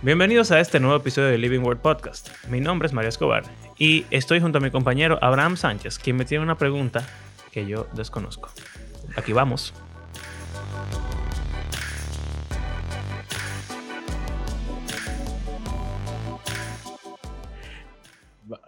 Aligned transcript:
Bienvenidos 0.00 0.52
a 0.52 0.60
este 0.60 0.78
nuevo 0.78 0.94
episodio 0.94 1.26
de 1.26 1.38
Living 1.38 1.58
Word 1.58 1.78
Podcast. 1.78 2.28
Mi 2.46 2.60
nombre 2.60 2.86
es 2.86 2.92
María 2.92 3.08
Escobar 3.08 3.42
y 3.76 4.06
estoy 4.12 4.38
junto 4.38 4.58
a 4.58 4.60
mi 4.60 4.70
compañero 4.70 5.18
Abraham 5.20 5.56
Sánchez, 5.56 5.98
quien 5.98 6.14
me 6.14 6.24
tiene 6.24 6.44
una 6.44 6.56
pregunta 6.56 7.04
que 7.50 7.66
yo 7.66 7.88
desconozco. 7.94 8.48
Aquí 9.16 9.32
vamos. 9.32 9.74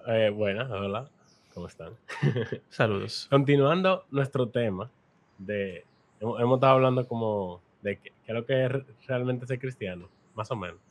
Eh, 0.09 0.31
buenas, 0.31 0.69
hola, 0.69 1.09
¿cómo 1.55 1.69
están? 1.69 1.93
Saludos. 2.71 3.29
Continuando 3.31 4.05
nuestro 4.11 4.49
tema 4.49 4.91
de... 5.39 5.85
Hemos, 6.19 6.41
hemos 6.41 6.57
estado 6.57 6.73
hablando 6.73 7.07
como 7.07 7.63
de 7.83 7.99
qué, 7.99 8.13
qué 8.27 8.33
es 8.33 8.35
lo 8.35 8.45
que 8.45 8.65
es 8.65 8.73
realmente 9.07 9.47
ser 9.47 9.61
cristiano, 9.61 10.09
más 10.35 10.51
o 10.51 10.57
menos. 10.57 10.90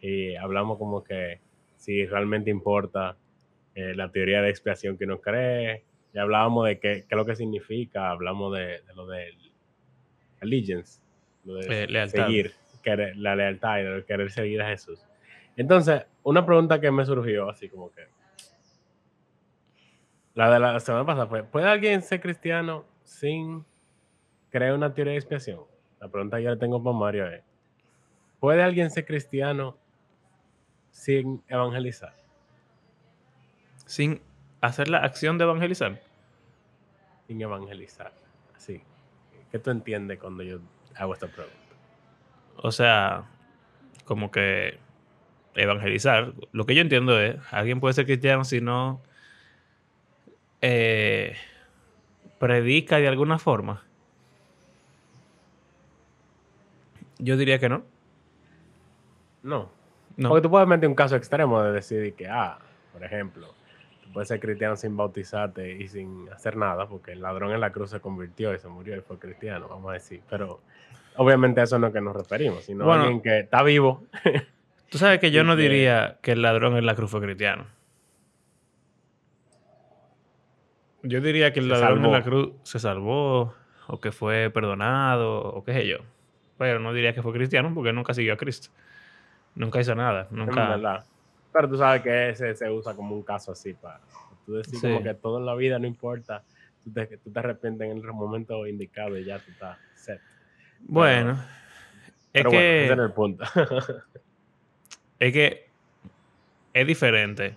Y 0.00 0.36
hablamos 0.36 0.78
como 0.78 1.02
que 1.02 1.40
si 1.76 2.06
realmente 2.06 2.50
importa 2.50 3.16
eh, 3.74 3.94
la 3.94 4.10
teoría 4.10 4.42
de 4.42 4.50
expiación 4.50 4.96
que 4.96 5.04
uno 5.04 5.20
cree. 5.20 5.84
Ya 6.12 6.22
hablábamos 6.22 6.66
de 6.66 6.78
qué, 6.78 7.04
qué 7.08 7.14
es 7.14 7.16
lo 7.16 7.26
que 7.26 7.36
significa, 7.36 8.10
hablamos 8.10 8.56
de, 8.56 8.80
de 8.82 8.94
lo 8.94 9.06
del 9.06 9.36
allegiance, 10.40 11.00
lo 11.44 11.54
de 11.56 11.84
Eh, 11.84 11.86
lealtad. 11.88 12.26
seguir, 12.26 12.52
querer- 12.82 13.16
la 13.16 13.36
lealtad 13.36 13.80
y 13.80 13.82
de 13.82 14.04
querer 14.04 14.30
seguir 14.30 14.62
a 14.62 14.68
Jesús. 14.68 15.04
Entonces, 15.56 16.06
una 16.22 16.44
pregunta 16.46 16.80
que 16.80 16.90
me 16.90 17.04
surgió 17.04 17.48
así 17.50 17.68
como 17.68 17.90
que... 17.90 18.02
La 20.34 20.50
de 20.50 20.60
la 20.60 20.78
semana 20.80 21.06
pasada 21.06 21.26
fue, 21.26 21.44
¿puede 21.44 21.66
alguien 21.66 22.02
ser 22.02 22.20
cristiano 22.20 22.84
sin 23.04 23.64
creer 24.50 24.74
una 24.74 24.92
teoría 24.92 25.12
de 25.12 25.18
expiación? 25.18 25.60
La 25.98 26.08
pregunta 26.08 26.36
que 26.36 26.42
yo 26.42 26.50
le 26.50 26.56
tengo 26.58 26.82
para 26.82 26.96
Mario 26.96 27.26
es, 27.26 27.42
¿puede 28.38 28.62
alguien 28.62 28.90
ser 28.90 29.06
cristiano 29.06 29.78
sin 30.96 31.42
evangelizar? 31.48 32.14
Sin 33.84 34.22
hacer 34.62 34.88
la 34.88 34.98
acción 34.98 35.36
de 35.36 35.44
evangelizar. 35.44 36.00
Sin 37.28 37.40
evangelizar. 37.40 38.12
Así. 38.56 38.82
¿Qué 39.52 39.58
tú 39.58 39.70
entiendes 39.70 40.18
cuando 40.18 40.42
yo 40.42 40.58
hago 40.96 41.12
esta 41.12 41.28
pregunta? 41.28 41.54
O 42.56 42.72
sea, 42.72 43.24
como 44.04 44.30
que 44.30 44.78
evangelizar. 45.54 46.32
Lo 46.52 46.64
que 46.64 46.74
yo 46.74 46.80
entiendo 46.80 47.20
es, 47.20 47.36
alguien 47.52 47.78
puede 47.78 47.92
ser 47.92 48.06
cristiano 48.06 48.44
si 48.44 48.62
no 48.62 49.02
eh, 50.62 51.36
predica 52.38 52.96
de 52.96 53.08
alguna 53.08 53.38
forma. 53.38 53.84
Yo 57.18 57.36
diría 57.36 57.58
que 57.58 57.68
no. 57.68 57.84
No. 59.42 59.75
No. 60.16 60.28
Porque 60.30 60.42
tú 60.42 60.50
puedes 60.50 60.66
meter 60.68 60.88
un 60.88 60.94
caso 60.94 61.16
extremo 61.16 61.62
de 61.62 61.72
decir 61.72 62.14
que, 62.14 62.26
ah, 62.28 62.58
por 62.92 63.04
ejemplo, 63.04 63.48
tú 64.02 64.12
puedes 64.12 64.28
ser 64.28 64.40
cristiano 64.40 64.76
sin 64.76 64.96
bautizarte 64.96 65.72
y 65.76 65.88
sin 65.88 66.28
hacer 66.32 66.56
nada, 66.56 66.86
porque 66.86 67.12
el 67.12 67.20
ladrón 67.20 67.52
en 67.52 67.60
la 67.60 67.70
cruz 67.70 67.90
se 67.90 68.00
convirtió 68.00 68.54
y 68.54 68.58
se 68.58 68.68
murió 68.68 68.96
y 68.96 69.00
fue 69.00 69.18
cristiano, 69.18 69.68
vamos 69.68 69.90
a 69.90 69.94
decir. 69.94 70.22
Pero 70.30 70.60
obviamente 71.16 71.60
a 71.60 71.64
eso 71.64 71.78
no 71.78 71.88
es 71.88 71.92
que 71.92 72.00
nos 72.00 72.16
referimos, 72.16 72.64
sino 72.64 72.84
a 72.84 72.86
Bueno. 72.86 73.02
alguien 73.04 73.20
que 73.22 73.40
está 73.40 73.62
vivo. 73.62 74.04
Tú 74.90 74.98
sabes 74.98 75.18
que 75.18 75.30
yo 75.30 75.44
no 75.44 75.54
que- 75.56 75.62
diría 75.62 76.18
que 76.22 76.32
el 76.32 76.42
ladrón 76.42 76.76
en 76.76 76.86
la 76.86 76.94
cruz 76.94 77.10
fue 77.10 77.20
cristiano. 77.20 77.66
Yo 81.02 81.20
diría 81.20 81.52
que 81.52 81.60
el 81.60 81.66
Se 81.66 81.72
ladrón 81.72 82.04
en 82.04 82.12
la 82.12 82.22
cruz 82.22 82.52
se 82.62 82.78
salvó 82.78 83.54
o 83.86 84.00
que 84.00 84.10
fue 84.12 84.50
perdonado 84.50 85.40
o 85.42 85.62
qué 85.64 85.72
sé 85.72 85.86
yo. 85.86 85.98
Pero 86.58 86.80
no 86.80 86.92
diría 86.92 87.14
que 87.14 87.22
fue 87.22 87.32
cristiano 87.32 87.70
porque 87.74 87.92
nunca 87.92 88.14
siguió 88.14 88.32
a 88.32 88.36
Cristo. 88.36 88.70
Nunca 89.56 89.80
hizo 89.80 89.94
nada. 89.94 90.28
Nunca. 90.30 90.68
verdad. 90.68 91.04
Pero 91.52 91.68
tú 91.68 91.76
sabes 91.78 92.02
que 92.02 92.28
ese 92.30 92.54
se 92.54 92.70
usa 92.70 92.94
como 92.94 93.14
un 93.16 93.22
caso 93.22 93.52
así 93.52 93.72
para 93.74 94.00
tú 94.44 94.54
decir 94.54 94.78
Sí. 94.78 94.86
como 94.86 95.02
que 95.02 95.14
todo 95.14 95.38
en 95.38 95.46
la 95.46 95.54
vida 95.54 95.78
no 95.78 95.86
importa. 95.86 96.42
Tú 96.84 96.92
te, 96.92 97.06
tú 97.18 97.30
te 97.30 97.38
arrepientes 97.38 97.90
en 97.90 97.96
el 97.96 98.12
momento 98.12 98.66
indicado 98.66 99.18
y 99.18 99.24
ya 99.24 99.38
tú 99.38 99.50
estás 99.50 99.78
set. 99.96 100.20
Bueno. 100.80 101.32
Es 102.32 102.42
Pero 102.42 102.50
que, 102.50 102.56
bueno, 102.56 102.84
ese 102.84 102.92
es 102.92 102.98
el 102.98 103.12
punto. 103.12 103.44
es 105.18 105.32
que 105.32 105.66
es 106.74 106.86
diferente. 106.86 107.56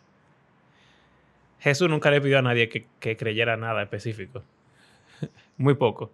Jesús 1.59 1.89
nunca 1.89 2.09
le 2.09 2.21
pidió 2.21 2.39
a 2.39 2.41
nadie 2.41 2.69
que, 2.69 2.87
que 3.01 3.17
creyera 3.17 3.57
nada 3.57 3.83
específico. 3.83 4.41
Muy 5.57 5.73
poco. 5.75 6.13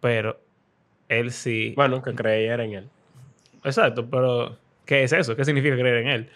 Pero 0.00 0.40
él 1.08 1.32
sí. 1.32 1.72
bueno, 1.74 2.00
que 2.00 2.14
creyera 2.14 2.62
en 2.64 2.72
él. 2.74 2.88
Exacto, 3.64 4.08
pero 4.08 4.56
¿qué 4.88 5.02
es 5.02 5.12
eso? 5.12 5.36
¿Qué 5.36 5.44
significa 5.44 5.76
creer 5.76 5.98
en 5.98 6.08
él? 6.08 6.30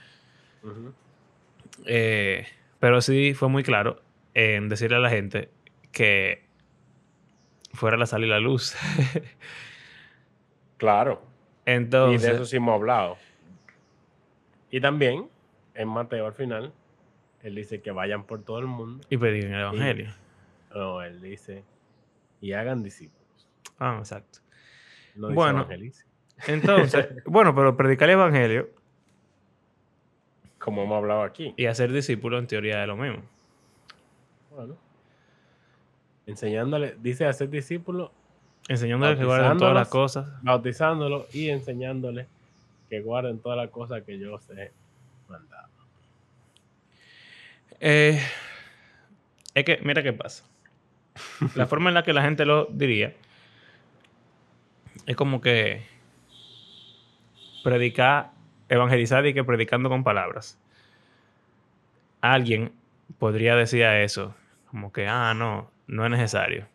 Eh, 1.87 2.47
pero 2.79 3.01
sí 3.01 3.33
fue 3.33 3.49
muy 3.49 3.63
claro 3.63 4.03
en 4.35 4.69
decirle 4.69 4.99
a 4.99 5.01
la 5.01 5.09
gente 5.09 5.49
que 5.91 6.45
fuera 7.73 8.01
a 8.03 8.07
salir 8.07 8.29
la 8.29 8.41
luz. 8.41 8.77
Claro. 10.77 11.23
Entonces, 11.65 12.25
y 12.25 12.27
de 12.27 12.35
eso 12.35 12.45
sí 12.45 12.57
hemos 12.57 12.75
hablado. 12.75 13.17
Y 14.69 14.81
también, 14.81 15.29
en 15.75 15.87
Mateo 15.87 16.27
al 16.27 16.33
final, 16.33 16.73
él 17.45 17.55
dice 17.55 17.81
que 17.81 17.93
vayan 17.93 18.25
por 18.25 18.43
todo 18.43 18.59
el 18.59 18.67
mundo. 18.67 19.07
y 19.09 19.17
prediquen 19.17 19.55
el 19.55 19.61
evangelio. 19.61 20.13
No, 20.75 21.01
él 21.01 21.23
dice, 21.23 21.63
y 22.41 22.53
hagan 22.53 22.83
discípulos. 22.83 23.49
Ah, 23.79 23.95
exacto. 24.01 24.41
No 25.15 25.29
dice 25.29 25.37
Bueno. 25.37 25.61
evangelicen. 25.61 26.07
Entonces, 26.47 27.09
bueno, 27.27 27.55
pero 27.55 27.77
predicar 27.77 28.09
el 28.09 28.15
evangelio 28.15 28.69
Como 30.59 30.83
hemos 30.83 30.97
hablado 30.97 31.23
aquí. 31.23 31.55
y 31.57 31.67
hacer 31.67 31.93
discípulos 31.93 32.41
en 32.41 32.47
teoría 32.47 32.83
es 32.83 32.89
lo 32.89 32.97
mismo. 32.97 33.23
Bueno. 34.51 34.77
Enseñándole, 36.27 36.97
dice 37.01 37.27
hacer 37.27 37.49
discípulos, 37.51 38.11
Enseñándoles 38.69 39.19
que 39.19 39.25
guarden 39.25 39.59
todas 39.59 39.75
las 39.75 39.89
cosas. 39.89 40.29
bautizándolo 40.43 41.27
y 41.33 41.49
enseñándole 41.49 42.27
que 42.89 43.01
guarden 43.01 43.41
todas 43.41 43.57
las 43.59 43.71
cosas 43.71 44.03
que 44.03 44.19
yo 44.19 44.35
os 44.35 44.49
he 44.51 44.71
mandado. 45.29 45.69
Eh, 47.81 48.21
es 49.55 49.65
que, 49.65 49.81
mira 49.83 50.03
qué 50.03 50.13
pasa. 50.13 50.45
La 51.57 51.67
forma 51.69 51.91
en 51.91 51.95
la 51.95 52.05
que 52.05 52.13
la 52.13 52.23
gente 52.23 52.45
lo 52.47 52.67
diría 52.67 53.15
es 55.07 55.17
como 55.17 55.41
que 55.41 55.83
predicar, 57.63 58.33
evangelizar 58.69 59.27
y 59.27 59.35
que 59.35 59.45
predicando 59.45 59.89
con 59.89 60.05
palabras. 60.05 60.59
Alguien 62.21 62.73
podría 63.19 63.57
decir 63.57 63.85
a 63.85 64.03
eso, 64.03 64.35
como 64.71 64.93
que, 64.93 65.09
ah, 65.09 65.35
no, 65.35 65.71
no 65.87 66.05
es 66.05 66.11
necesario. 66.11 66.67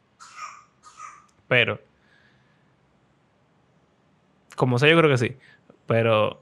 Pero, 1.47 1.79
como 4.55 4.79
sea, 4.79 4.89
yo 4.89 4.97
creo 4.97 5.09
que 5.09 5.17
sí. 5.17 5.37
Pero, 5.85 6.41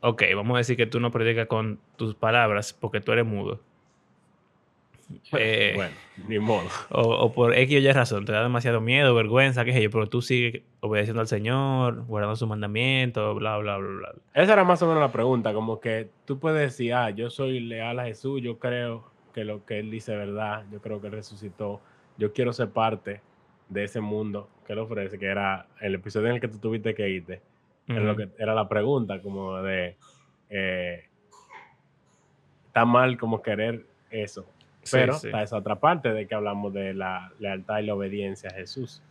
ok, 0.00 0.22
vamos 0.36 0.54
a 0.54 0.58
decir 0.58 0.76
que 0.76 0.86
tú 0.86 1.00
no 1.00 1.10
predicas 1.10 1.46
con 1.46 1.80
tus 1.96 2.14
palabras 2.14 2.72
porque 2.72 3.00
tú 3.00 3.12
eres 3.12 3.26
mudo. 3.26 3.60
Eh, 5.32 5.72
bueno, 5.74 5.96
ni 6.16 6.38
modo. 6.38 6.68
o, 6.90 7.02
o 7.02 7.32
por 7.32 7.54
X 7.54 7.76
o 7.76 7.78
Y 7.80 7.92
razón, 7.92 8.24
te 8.24 8.32
da 8.32 8.42
demasiado 8.42 8.80
miedo, 8.80 9.14
vergüenza, 9.14 9.64
qué 9.64 9.72
sé 9.72 9.82
yo, 9.82 9.90
pero 9.90 10.08
tú 10.08 10.22
sigues 10.22 10.62
obedeciendo 10.80 11.20
al 11.20 11.28
Señor, 11.28 12.04
guardando 12.06 12.36
sus 12.36 12.48
mandamientos, 12.48 13.36
bla, 13.36 13.56
bla, 13.58 13.78
bla, 13.78 13.88
bla. 13.88 14.14
Esa 14.34 14.52
era 14.52 14.64
más 14.64 14.82
o 14.82 14.86
menos 14.86 15.00
la 15.00 15.12
pregunta, 15.12 15.52
como 15.52 15.80
que 15.80 16.08
tú 16.24 16.38
puedes 16.38 16.60
decir, 16.60 16.94
ah, 16.94 17.10
yo 17.10 17.30
soy 17.30 17.60
leal 17.60 17.98
a 17.98 18.04
Jesús, 18.04 18.42
yo 18.42 18.58
creo 18.58 19.10
que 19.32 19.44
lo 19.44 19.64
que 19.64 19.78
él 19.78 19.90
dice 19.90 20.12
es 20.12 20.18
verdad, 20.18 20.64
yo 20.70 20.80
creo 20.80 21.00
que 21.00 21.06
él 21.08 21.12
resucitó, 21.12 21.80
yo 22.16 22.32
quiero 22.32 22.52
ser 22.52 22.70
parte 22.70 23.20
de 23.68 23.84
ese 23.84 24.00
mundo 24.00 24.48
que 24.66 24.72
él 24.72 24.78
ofrece, 24.80 25.18
que 25.18 25.26
era 25.26 25.66
el 25.80 25.94
episodio 25.94 26.28
en 26.28 26.34
el 26.34 26.40
que 26.40 26.48
tú 26.48 26.58
tuviste 26.58 26.94
que 26.94 27.08
irte, 27.08 27.40
era, 27.86 28.00
lo 28.00 28.12
Ujú. 28.12 28.22
que, 28.22 28.28
era 28.38 28.54
la 28.54 28.68
pregunta, 28.68 29.20
como 29.22 29.62
de, 29.62 29.96
eh, 30.50 31.04
está 32.66 32.84
mal 32.84 33.18
como 33.18 33.42
querer 33.42 33.86
eso, 34.10 34.46
pero 34.90 35.14
sí. 35.14 35.28
está 35.28 35.42
esa 35.42 35.56
otra 35.56 35.76
parte 35.76 36.12
de 36.12 36.26
que 36.26 36.34
hablamos 36.34 36.72
de 36.72 36.94
la 36.94 37.32
lealtad 37.38 37.78
y 37.78 37.86
la 37.86 37.94
obediencia 37.94 38.50
a 38.50 38.54
Jesús. 38.54 39.02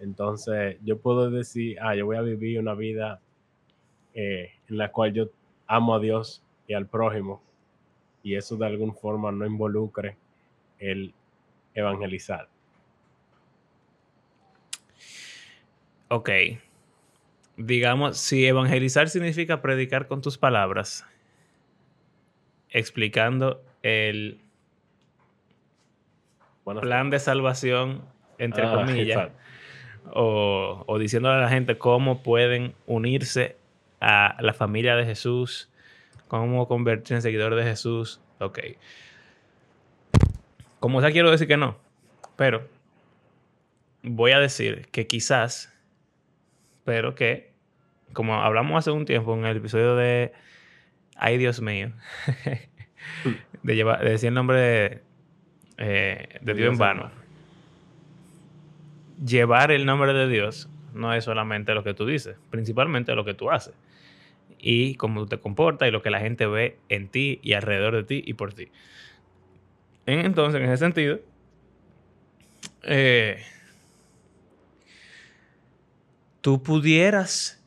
Entonces, 0.00 0.76
yo 0.84 0.98
puedo 0.98 1.30
decir, 1.30 1.78
ah, 1.80 1.94
yo 1.94 2.06
voy 2.06 2.16
a 2.16 2.22
vivir 2.22 2.58
una 2.58 2.74
vida 2.74 3.20
eh, 4.14 4.52
en 4.68 4.78
la 4.78 4.90
cual 4.90 5.12
yo 5.12 5.30
amo 5.66 5.94
a 5.94 6.00
Dios 6.00 6.42
y 6.66 6.74
al 6.74 6.86
prójimo, 6.86 7.42
y 8.22 8.36
eso 8.36 8.56
de 8.56 8.66
alguna 8.66 8.92
forma 8.92 9.30
no 9.32 9.46
involucre 9.46 10.16
el 10.78 11.12
evangelizar. 11.74 12.48
Ok. 16.08 16.30
Digamos, 17.56 18.18
si 18.18 18.46
evangelizar 18.46 19.08
significa 19.08 19.62
predicar 19.62 20.06
con 20.06 20.20
tus 20.20 20.38
palabras, 20.38 21.06
explicando 22.70 23.62
el 23.82 24.40
Plan 26.64 27.10
de 27.10 27.18
salvación, 27.18 28.02
entre 28.38 28.64
Ah, 28.64 28.74
comillas, 28.74 29.30
o 30.12 30.96
diciéndole 30.98 31.36
a 31.36 31.40
la 31.40 31.48
gente 31.48 31.78
cómo 31.78 32.22
pueden 32.22 32.74
unirse 32.86 33.56
a 34.00 34.36
la 34.40 34.52
familia 34.52 34.96
de 34.96 35.06
Jesús, 35.06 35.70
cómo 36.28 36.68
convertirse 36.68 37.14
en 37.14 37.22
seguidor 37.22 37.54
de 37.54 37.62
Jesús. 37.64 38.20
Ok. 38.38 38.58
Como 40.80 41.00
sea, 41.00 41.10
quiero 41.10 41.30
decir 41.30 41.48
que 41.48 41.56
no, 41.56 41.78
pero 42.36 42.68
voy 44.02 44.32
a 44.32 44.38
decir 44.38 44.88
que 44.90 45.06
quizás, 45.06 45.72
pero 46.84 47.14
que, 47.14 47.52
como 48.12 48.34
hablamos 48.34 48.78
hace 48.78 48.90
un 48.90 49.06
tiempo 49.06 49.34
en 49.34 49.46
el 49.46 49.56
episodio 49.56 49.96
de 49.96 50.32
Ay 51.16 51.38
Dios 51.38 51.62
mío, 51.62 51.92
de, 53.62 53.76
llevar, 53.76 54.04
de 54.04 54.10
decir 54.10 54.28
el 54.28 54.34
nombre 54.34 54.58
de, 54.58 55.02
eh, 55.78 56.38
de 56.40 56.54
Dios 56.54 56.72
en 56.72 56.78
vano. 56.78 57.10
Llevar 59.24 59.70
el 59.70 59.86
nombre 59.86 60.12
de 60.12 60.28
Dios 60.28 60.68
no 60.92 61.12
es 61.12 61.24
solamente 61.24 61.74
lo 61.74 61.84
que 61.84 61.94
tú 61.94 62.06
dices, 62.06 62.36
principalmente 62.50 63.14
lo 63.14 63.24
que 63.24 63.34
tú 63.34 63.50
haces. 63.50 63.74
Y 64.58 64.94
cómo 64.94 65.22
tú 65.22 65.26
te 65.26 65.38
comportas 65.38 65.88
y 65.88 65.90
lo 65.90 66.02
que 66.02 66.10
la 66.10 66.20
gente 66.20 66.46
ve 66.46 66.78
en 66.88 67.08
ti 67.08 67.40
y 67.42 67.52
alrededor 67.52 67.94
de 67.94 68.04
ti 68.04 68.22
y 68.24 68.34
por 68.34 68.54
ti. 68.54 68.68
Entonces, 70.06 70.60
en 70.60 70.68
ese 70.68 70.78
sentido, 70.78 71.18
eh, 72.82 73.42
tú 76.40 76.62
pudieras, 76.62 77.62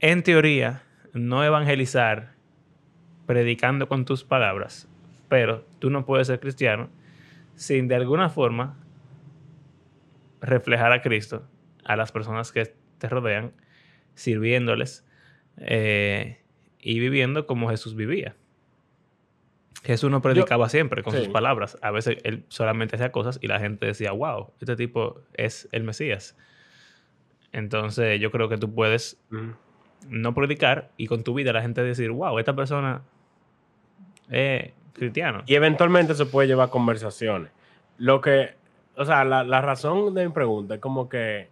en 0.00 0.22
teoría, 0.22 0.82
no 1.12 1.44
evangelizar 1.44 2.32
predicando 3.26 3.88
con 3.88 4.04
tus 4.04 4.24
palabras, 4.24 4.88
pero 5.28 5.64
tú 5.78 5.90
no 5.90 6.04
puedes 6.04 6.26
ser 6.26 6.40
cristiano 6.40 6.88
sin 7.56 7.88
de 7.88 7.94
alguna 7.96 8.28
forma 8.28 8.78
reflejar 10.40 10.92
a 10.92 11.02
Cristo 11.02 11.46
a 11.84 11.96
las 11.96 12.12
personas 12.12 12.52
que 12.52 12.74
te 12.98 13.08
rodean, 13.08 13.52
sirviéndoles 14.14 15.06
eh, 15.58 16.40
y 16.78 16.98
viviendo 16.98 17.46
como 17.46 17.70
Jesús 17.70 17.94
vivía. 17.94 18.36
Jesús 19.82 20.10
no 20.10 20.22
predicaba 20.22 20.68
siempre 20.70 21.02
con 21.02 21.14
sus 21.14 21.28
palabras. 21.28 21.76
A 21.82 21.90
veces 21.90 22.16
él 22.24 22.44
solamente 22.48 22.96
hacía 22.96 23.12
cosas 23.12 23.38
y 23.42 23.48
la 23.48 23.60
gente 23.60 23.84
decía, 23.84 24.12
wow, 24.12 24.52
este 24.60 24.76
tipo 24.76 25.20
es 25.34 25.68
el 25.72 25.84
Mesías. 25.84 26.38
Entonces 27.52 28.18
yo 28.18 28.30
creo 28.30 28.48
que 28.48 28.56
tú 28.56 28.74
puedes 28.74 29.22
no 30.08 30.34
predicar 30.34 30.90
y 30.96 31.06
con 31.06 31.22
tu 31.22 31.34
vida 31.34 31.52
la 31.52 31.60
gente 31.60 31.82
decir, 31.82 32.10
wow, 32.10 32.38
esta 32.38 32.56
persona 32.56 33.02
es 34.30 34.72
cristiano. 34.94 35.42
Y 35.46 35.54
eventualmente 35.54 36.14
se 36.14 36.24
puede 36.24 36.48
llevar 36.48 36.70
conversaciones. 36.70 37.50
Lo 37.98 38.20
que, 38.20 38.54
o 38.96 39.04
sea, 39.04 39.24
la, 39.24 39.44
la 39.44 39.60
razón 39.60 40.14
de 40.14 40.26
mi 40.26 40.32
pregunta 40.32 40.76
es 40.76 40.80
como 40.80 41.08
que 41.08 41.48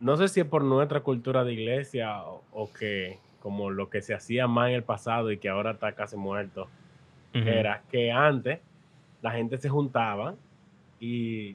no 0.00 0.16
sé 0.16 0.28
si 0.28 0.40
es 0.40 0.46
por 0.46 0.62
nuestra 0.62 1.00
cultura 1.00 1.44
de 1.44 1.52
iglesia 1.52 2.22
o, 2.52 2.70
que 2.72 3.18
como 3.40 3.70
lo 3.70 3.88
que 3.90 4.02
se 4.02 4.14
hacía 4.14 4.46
más 4.46 4.68
en 4.68 4.76
el 4.76 4.82
pasado 4.82 5.30
y 5.30 5.38
que 5.38 5.48
ahora 5.48 5.72
está 5.72 5.92
casi 5.92 6.16
muerto, 6.16 6.68
era 7.32 7.82
que 7.88 8.10
antes 8.10 8.58
la 9.22 9.30
gente 9.30 9.58
se 9.58 9.68
juntaba 9.68 10.34
y 10.98 11.54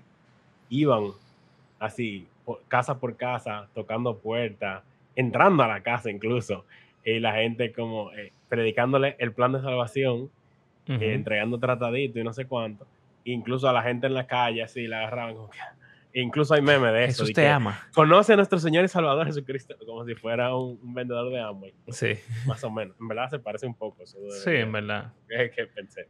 iban 0.69 1.07
así, 1.77 2.25
casa 2.69 2.99
por 2.99 3.17
casa, 3.17 3.67
tocando 3.73 4.17
puertas, 4.17 4.81
entrando 5.15 5.61
a 5.61 5.67
la 5.67 5.81
casa 5.81 6.09
incluso, 6.09 6.63
y 7.03 7.19
la 7.19 7.33
gente 7.33 7.71
como 7.71 8.11
eh, 8.13 8.33
predicándole 8.49 9.15
el 9.19 9.33
plan 9.33 9.51
de 9.51 9.61
salvación, 9.61 10.29
eh, 10.87 11.13
entregando 11.13 11.59
tratadito 11.59 12.19
y 12.19 12.23
no 12.23 12.33
sé 12.33 12.45
cuánto, 12.45 12.87
incluso 13.23 13.69
a 13.69 13.73
la 13.73 13.81
gente 13.81 14.07
en 14.07 14.13
la 14.13 14.27
calle 14.27 14.63
así 14.63 14.87
la 14.87 14.99
agarraban 14.99 15.35
como 15.35 15.49
que 15.49 15.57
Incluso 16.15 16.53
hay 16.53 16.61
meme 16.61 16.91
de 16.91 17.05
eso. 17.05 17.23
Jesús 17.23 17.33
te 17.33 17.47
ama. 17.47 17.87
Conoce 17.93 18.33
a 18.33 18.35
nuestro 18.35 18.59
Señor 18.59 18.85
y 18.85 18.87
Salvador 18.87 19.25
Jesucristo 19.25 19.75
como 19.83 20.05
si 20.05 20.13
fuera 20.13 20.55
un, 20.55 20.93
vendedor 20.93 21.31
de 21.31 21.41
Amway. 21.41 21.73
Sí. 21.87 22.13
Más 22.45 22.63
o 22.63 22.69
menos. 22.69 22.95
En 22.99 23.07
verdad 23.07 23.31
se 23.31 23.39
parece 23.39 23.65
un 23.65 23.73
poco. 23.73 24.03
Eso 24.03 24.19
sí, 24.29 24.51
en 24.51 24.71
verdad. 24.71 25.11
Es 25.27 25.51
que 25.55 25.65
pensé. 25.65 26.07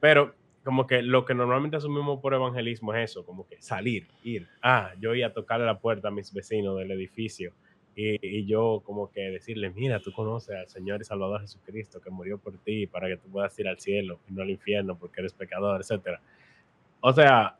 Pero 0.00 0.34
como 0.64 0.86
que 0.86 1.02
lo 1.02 1.26
que 1.26 1.34
normalmente 1.34 1.76
asumimos 1.76 2.20
por 2.20 2.32
evangelismo 2.32 2.94
es 2.94 3.10
eso, 3.10 3.26
como 3.26 3.46
que 3.46 3.60
salir, 3.60 4.08
ir. 4.22 4.48
Ah, 4.62 4.92
yo 4.98 5.14
iba 5.14 5.26
a 5.26 5.32
tocarle 5.34 5.66
la 5.66 5.78
puerta 5.78 6.08
a 6.08 6.10
mis 6.10 6.32
vecinos 6.32 6.78
del 6.78 6.90
edificio 6.90 7.52
y, 7.96 8.18
y, 8.26 8.46
yo 8.46 8.82
como 8.84 9.10
que 9.10 9.20
decirle, 9.20 9.70
mira, 9.70 10.00
tú 10.00 10.12
conoces 10.12 10.56
al 10.56 10.68
Señor 10.68 11.00
y 11.00 11.04
Salvador 11.04 11.40
Jesucristo 11.42 12.00
que 12.00 12.10
murió 12.10 12.38
por 12.38 12.58
ti 12.58 12.86
para 12.86 13.08
que 13.08 13.16
tú 13.16 13.28
puedas 13.28 13.58
ir 13.58 13.68
al 13.68 13.78
cielo 13.78 14.20
y 14.28 14.32
no 14.32 14.42
al 14.42 14.50
infierno 14.50 14.98
porque 14.98 15.20
eres 15.20 15.32
pecador, 15.32 15.80
etc. 15.80 16.18
O 17.00 17.12
sea, 17.12 17.56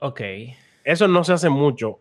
Ok. 0.00 0.20
Eso 0.84 1.08
no 1.08 1.24
se 1.24 1.32
hace 1.32 1.48
mucho 1.48 1.98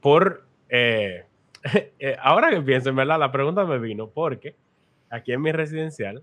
por... 0.00 0.46
Eh, 0.68 1.24
eh, 1.98 2.16
ahora 2.20 2.50
que 2.50 2.60
pienso, 2.62 2.88
en 2.88 2.96
verdad, 2.96 3.18
la 3.18 3.30
pregunta 3.30 3.64
me 3.64 3.78
vino 3.78 4.08
porque 4.08 4.56
aquí 5.10 5.32
en 5.32 5.42
mi 5.42 5.52
residencial 5.52 6.22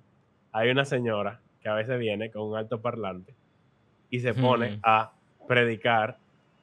hay 0.52 0.70
una 0.70 0.86
señora 0.86 1.42
que 1.62 1.70
a 1.70 1.74
veces 1.74 2.00
viene 2.00 2.32
con 2.32 2.44
un 2.44 2.58
alto 2.58 2.82
parlante 2.82 3.36
y 4.10 4.20
se 4.22 4.34
pone 4.34 4.80
a 4.84 5.12
predicar 5.48 6.18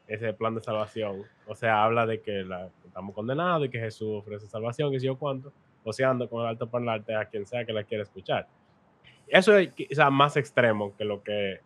ese 0.08 0.32
plan 0.32 0.54
de 0.54 0.62
salvación. 0.62 1.22
O 1.46 1.54
sea, 1.54 1.84
habla 1.84 2.06
de 2.06 2.20
que 2.20 2.42
la, 2.42 2.70
estamos 2.94 3.12
condenados 3.12 3.66
y 3.66 3.70
que 3.70 3.80
Jesús 3.80 4.08
ofrece 4.20 4.46
salvación, 4.46 4.92
que 4.92 5.00
si 5.00 5.06
yo 5.06 5.18
cuánto, 5.18 5.52
o 5.82 5.92
sea, 5.92 6.10
ando 6.10 6.30
con 6.30 6.42
el 6.42 6.46
alto 6.46 6.70
parlante 6.70 7.12
a 7.12 7.24
quien 7.24 7.44
sea 7.44 7.64
que 7.64 7.72
la 7.72 7.82
quiera 7.82 8.04
escuchar. 8.04 8.46
Eso 9.26 9.58
es 9.58 9.74
quizás 9.74 10.12
más 10.12 10.36
extremo 10.36 10.94
que 10.96 11.04
lo 11.04 11.20
que 11.20 11.58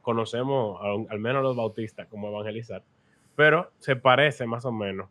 conocemos, 0.00 0.80
al, 1.10 1.18
menos 1.18 1.42
los 1.42 1.54
bautistas, 1.54 2.06
como 2.06 2.28
evangelizar, 2.28 2.82
pero 3.36 3.70
se 3.76 3.94
parece 3.94 4.46
más 4.46 4.64
o 4.64 4.72
menos, 4.72 5.10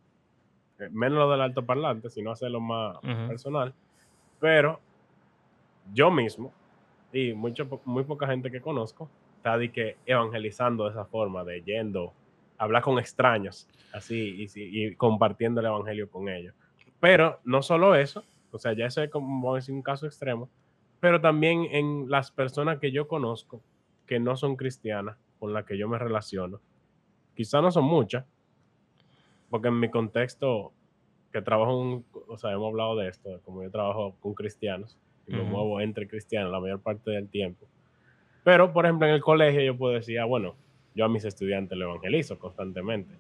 eh, 0.80 0.90
menos 0.92 1.20
lo 1.20 1.30
del 1.30 1.42
alto 1.42 1.64
parlante, 1.64 2.10
sino 2.10 2.32
hacerlo 2.32 2.60
más 2.60 2.98
personal, 3.28 3.76
pero 4.40 4.80
yo 5.94 6.10
mismo 6.10 6.52
y 7.14 7.34
mucho, 7.34 7.80
muy 7.86 8.06
poca 8.06 8.26
gente 8.26 8.50
que 8.50 8.60
conozco 8.60 9.08
está 9.36 9.56
de 9.56 9.72
que 9.72 9.98
evangelizando 10.08 10.86
de 10.86 10.90
esa 10.90 11.06
forma, 11.06 11.44
de 11.44 11.62
yendo, 11.62 12.12
hablar 12.58 12.82
con 12.82 13.00
extraños, 13.00 13.68
así, 13.94 14.48
y, 14.56 14.86
y 14.86 14.96
compartiendo 14.96 15.62
el 15.62 15.68
evangelio 15.68 16.10
con 16.10 16.30
ellos. 16.30 16.54
Pero 17.00 17.40
no 17.44 17.62
solo 17.62 17.96
eso, 17.96 18.24
o 18.52 18.58
sea, 18.58 18.74
ya 18.74 18.86
eso 18.86 19.04
es 19.04 19.10
como 19.10 19.56
decir, 19.56 19.74
un 19.74 19.82
caso 19.82 20.06
extremo, 20.06 20.50
pero 21.00 21.22
también 21.22 21.68
en 21.72 22.10
las 22.10 22.32
personas 22.32 22.80
que 22.80 22.92
yo 22.92 23.08
conozco 23.08 23.62
que 24.06 24.20
no 24.20 24.36
son 24.36 24.56
cristianas 24.56 25.18
con 25.40 25.54
las 25.54 25.66
que 25.66 25.78
yo 25.78 25.88
me 25.88 26.00
relaciono. 26.00 26.60
Quizá 27.36 27.62
no 27.62 27.72
son 27.72 27.84
muchas, 27.84 28.26
porque 29.50 29.68
en 29.68 29.80
mi 29.80 29.90
contexto, 29.90 30.74
que 31.32 31.42
trabajo, 31.42 32.04
o 32.28 32.38
sea, 32.38 32.54
hemos 32.54 32.70
hablado 32.70 32.96
de 32.96 33.10
esto, 33.10 33.42
como 33.44 33.64
yo 33.64 33.70
trabajo 33.70 34.16
con 34.20 34.34
cristianos 34.34 34.98
y 35.28 35.34
me 35.34 35.44
muevo 35.44 35.80
entre 35.82 36.08
cristianos 36.08 36.52
la 36.52 36.60
mayor 36.60 36.82
parte 36.82 37.12
del 37.12 37.30
tiempo. 37.30 37.68
Pero, 38.44 38.72
por 38.72 38.86
ejemplo, 38.86 39.08
en 39.08 39.14
el 39.14 39.22
colegio 39.22 39.62
yo 39.62 39.78
puedo 39.78 39.94
decir, 39.94 40.20
ah, 40.20 40.26
bueno, 40.26 40.56
yo 40.98 41.06
a 41.06 41.10
mis 41.10 41.24
estudiantes 41.24 41.78
lo 41.78 41.86
evangelizo 41.86 42.40
constantemente. 42.40 43.14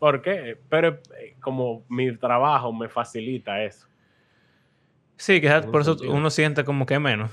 ¿Por 0.00 0.20
qué? 0.20 0.58
Pero 0.68 1.00
eh, 1.16 1.36
como 1.40 1.84
mi 1.88 2.16
trabajo 2.16 2.72
me 2.72 2.88
facilita 2.88 3.62
eso. 3.62 3.86
Sí, 5.16 5.40
quizás 5.40 5.64
por 5.66 5.82
eso 5.82 5.96
uno 6.08 6.28
siente 6.28 6.64
como 6.64 6.84
que 6.86 6.98
menos. 6.98 7.30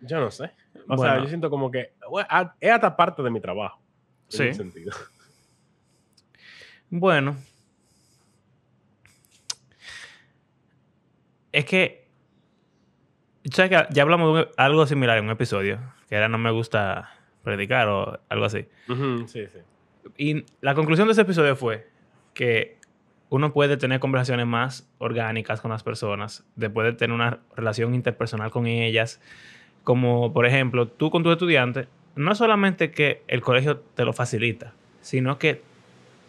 Yo 0.00 0.20
no 0.20 0.30
sé. 0.30 0.52
O 0.88 0.96
sea, 0.96 1.18
yo 1.18 1.26
siento 1.26 1.50
como 1.50 1.70
que 1.70 1.92
es 2.60 2.70
hasta 2.70 2.96
parte 2.96 3.22
de 3.22 3.30
mi 3.30 3.40
trabajo. 3.40 3.82
En 4.30 4.38
sí. 4.38 4.54
sentido. 4.54 4.92
Bueno. 6.90 7.36
Es 11.50 11.64
que. 11.64 12.08
¿Sabes 13.50 13.70
que 13.70 13.94
ya 13.94 14.02
hablamos 14.02 14.36
de 14.36 14.48
algo 14.56 14.86
similar 14.86 15.18
en 15.18 15.24
un 15.24 15.30
episodio? 15.30 15.80
Que 16.08 16.14
era 16.14 16.28
no 16.28 16.38
me 16.38 16.50
gusta 16.50 17.11
predicar 17.42 17.88
o 17.88 18.20
algo 18.28 18.44
así. 18.44 18.66
sí, 19.26 19.46
sí. 19.46 19.58
Y 20.16 20.44
la 20.60 20.74
conclusión 20.74 21.08
de 21.08 21.12
ese 21.12 21.22
episodio 21.22 21.56
fue 21.56 21.88
que 22.34 22.76
uno 23.28 23.52
puede 23.52 23.76
tener 23.76 24.00
conversaciones 24.00 24.46
más 24.46 24.88
orgánicas 24.98 25.60
con 25.60 25.70
las 25.70 25.82
personas, 25.82 26.44
después 26.56 26.84
de 26.86 26.92
tener 26.92 27.14
una 27.14 27.38
relación 27.56 27.94
interpersonal 27.94 28.50
con 28.50 28.66
ellas, 28.66 29.20
como 29.84 30.32
por 30.32 30.44
ejemplo, 30.44 30.86
tú 30.86 31.10
con 31.10 31.22
tus 31.22 31.32
estudiantes, 31.32 31.88
no 32.14 32.32
es 32.32 32.38
solamente 32.38 32.90
que 32.90 33.22
el 33.28 33.40
colegio 33.40 33.78
te 33.78 34.04
lo 34.04 34.12
facilita, 34.12 34.74
sino 35.00 35.38
que 35.38 35.62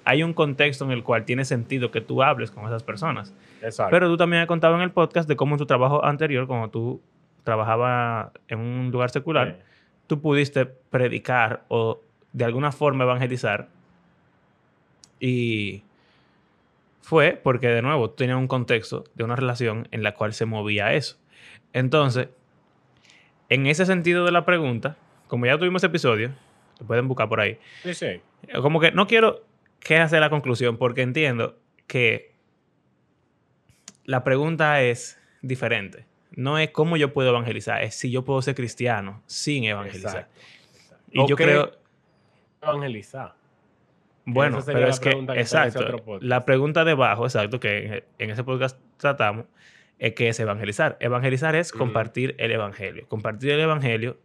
hay 0.06 0.24
un 0.24 0.34
contexto 0.34 0.86
en 0.86 0.92
el 0.92 1.04
cual 1.04 1.26
tiene 1.26 1.46
sentido 1.46 1.92
que 1.92 2.02
tú 2.02 2.24
hables 2.24 2.52
con 2.52 2.66
esas 2.66 2.84
personas. 2.84 3.34
Exacto. 3.62 3.92
Pero 3.92 4.08
tú 4.08 4.18
también 4.18 4.42
has 4.42 4.48
contado 4.48 4.76
en 4.76 4.82
el 4.82 4.92
podcast 4.92 5.28
de 5.28 5.36
cómo 5.36 5.56
en 5.56 5.60
tu 5.60 5.66
trabajo 5.66 6.04
anterior, 6.06 6.48
cuando 6.48 6.70
tú 6.70 7.02
trabajabas 7.44 8.32
en 8.48 8.60
un 8.60 8.92
lugar 8.92 9.10
secular, 9.10 9.60
tú 10.08 10.22
pudiste 10.22 10.66
predicar 10.66 11.66
o 11.68 12.02
de 12.32 12.46
alguna 12.46 12.72
forma 12.72 13.04
evangelizar. 13.04 13.70
Y 15.20 15.84
fue 17.02 17.40
porque, 17.42 17.68
de 17.68 17.82
nuevo, 17.82 18.10
tú 18.10 18.18
tenías 18.18 18.38
un 18.38 18.48
contexto 18.48 19.06
de 19.16 19.24
una 19.24 19.36
relación 19.36 19.88
en 19.92 20.04
la 20.04 20.16
cual 20.16 20.34
se 20.34 20.46
movía 20.46 20.94
eso. 20.94 21.18
Entonces, 21.72 22.30
en 23.50 23.68
ese 23.68 23.86
sentido 23.86 24.26
de 24.26 24.32
la 24.32 24.46
pregunta, 24.46 24.98
como 25.28 25.46
ya 25.46 25.58
tuvimos 25.58 25.84
episodio, 25.84 26.32
lo 26.80 26.88
pueden 26.88 27.08
buscar 27.08 27.30
por 27.30 27.40
ahí. 27.40 27.58
Sí, 27.84 27.94
sí. 27.94 28.22
Como 28.62 28.80
que 28.80 28.92
no 28.92 29.08
quiero 29.08 29.44
que 29.80 29.98
hacer 29.98 30.20
la 30.22 30.30
conclusión 30.30 30.78
porque 30.78 31.02
entiendo 31.02 31.58
que 31.88 32.34
la 34.06 34.24
pregunta 34.24 34.82
es 34.82 35.20
diferente. 35.42 36.06
No 36.36 36.58
es 36.58 36.72
cómo 36.72 36.98
yo 36.98 37.14
puedo 37.14 37.30
evangelizar, 37.30 37.84
es 37.84 37.96
si 37.96 38.12
yo 38.12 38.26
puedo 38.26 38.42
ser 38.42 38.56
cristiano 38.56 39.22
sin 39.28 39.66
evangelizar. 39.66 40.28
Exacto, 40.28 40.42
exacto. 40.78 41.06
Y 41.12 41.28
yo 41.28 41.36
creo, 41.36 41.72
Evangelizar. 42.62 43.36
bueno, 44.26 44.60
pero 44.66 44.80
la 44.80 44.88
es 44.88 45.00
que, 45.00 45.12
exacto, 45.36 46.20
la 46.22 46.46
pregunta 46.46 46.86
debajo, 46.86 47.26
exacto, 47.26 47.60
que 47.60 48.06
en, 48.18 48.30
ese 48.30 48.44
podcast 48.44 48.80
tratamos, 48.98 49.46
es 50.00 50.14
que 50.14 50.30
es 50.30 50.40
evangelizar. 50.40 50.98
Evangelizar 51.00 51.56
es 51.56 51.70
Ujú. 51.72 51.80
compartir 51.80 52.36
el 52.40 52.52
evangelio. 52.52 53.08
Compartir 53.08 53.52
el 53.52 53.60
evangelio, 53.60 54.18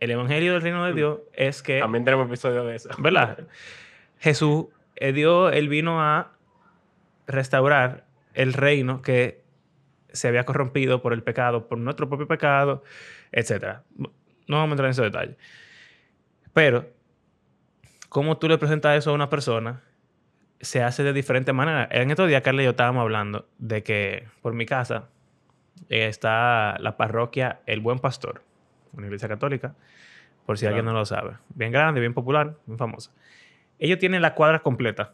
el 0.00 0.10
evangelio 0.10 0.54
del 0.54 0.62
reino 0.62 0.84
de 0.84 0.92
Dios 0.92 1.20
es 1.34 1.62
que 1.62 1.78
También 1.78 2.04
tenemos 2.04 2.26
episodio 2.26 2.64
de 2.64 2.76
eso. 2.76 2.88
¿verdad? 2.98 3.46
Jesús, 4.18 4.66
eh, 4.96 5.12
Dios, 5.12 5.52
él 5.54 5.68
vino 5.68 6.02
a 6.02 6.32
restaurar 7.26 8.06
el 8.34 8.52
reino 8.52 9.02
que 9.02 9.45
se 10.16 10.28
había 10.28 10.44
corrompido 10.44 11.02
por 11.02 11.12
el 11.12 11.22
pecado, 11.22 11.68
por 11.68 11.78
nuestro 11.78 12.08
propio 12.08 12.26
pecado, 12.26 12.82
etc. 13.32 13.78
No 14.46 14.56
vamos 14.56 14.70
a 14.70 14.72
entrar 14.72 14.86
en 14.86 14.90
esos 14.90 15.04
detalles. 15.04 15.36
Pero, 16.52 16.90
¿cómo 18.08 18.38
tú 18.38 18.48
le 18.48 18.58
presentas 18.58 18.96
eso 18.96 19.10
a 19.10 19.14
una 19.14 19.28
persona? 19.28 19.82
Se 20.60 20.82
hace 20.82 21.02
de 21.02 21.12
diferente 21.12 21.52
manera. 21.52 21.88
En 21.90 22.10
estos 22.10 22.28
días, 22.28 22.42
Carla 22.42 22.62
y 22.62 22.64
yo 22.64 22.70
estábamos 22.70 23.02
hablando 23.02 23.46
de 23.58 23.82
que 23.82 24.26
por 24.40 24.54
mi 24.54 24.66
casa 24.66 25.08
eh, 25.88 26.06
está 26.06 26.78
la 26.78 26.96
parroquia 26.96 27.60
El 27.66 27.80
Buen 27.80 27.98
Pastor, 27.98 28.42
una 28.92 29.06
iglesia 29.06 29.28
católica, 29.28 29.74
por 30.46 30.58
si 30.58 30.66
alguien 30.66 30.84
no 30.84 30.92
lo 30.92 31.04
sabe. 31.04 31.36
Bien 31.50 31.70
grande, 31.72 32.00
bien 32.00 32.14
popular, 32.14 32.56
bien 32.66 32.78
famosa. 32.78 33.12
Ellos 33.78 33.98
tienen 33.98 34.22
la 34.22 34.34
cuadra 34.34 34.60
completa. 34.60 35.12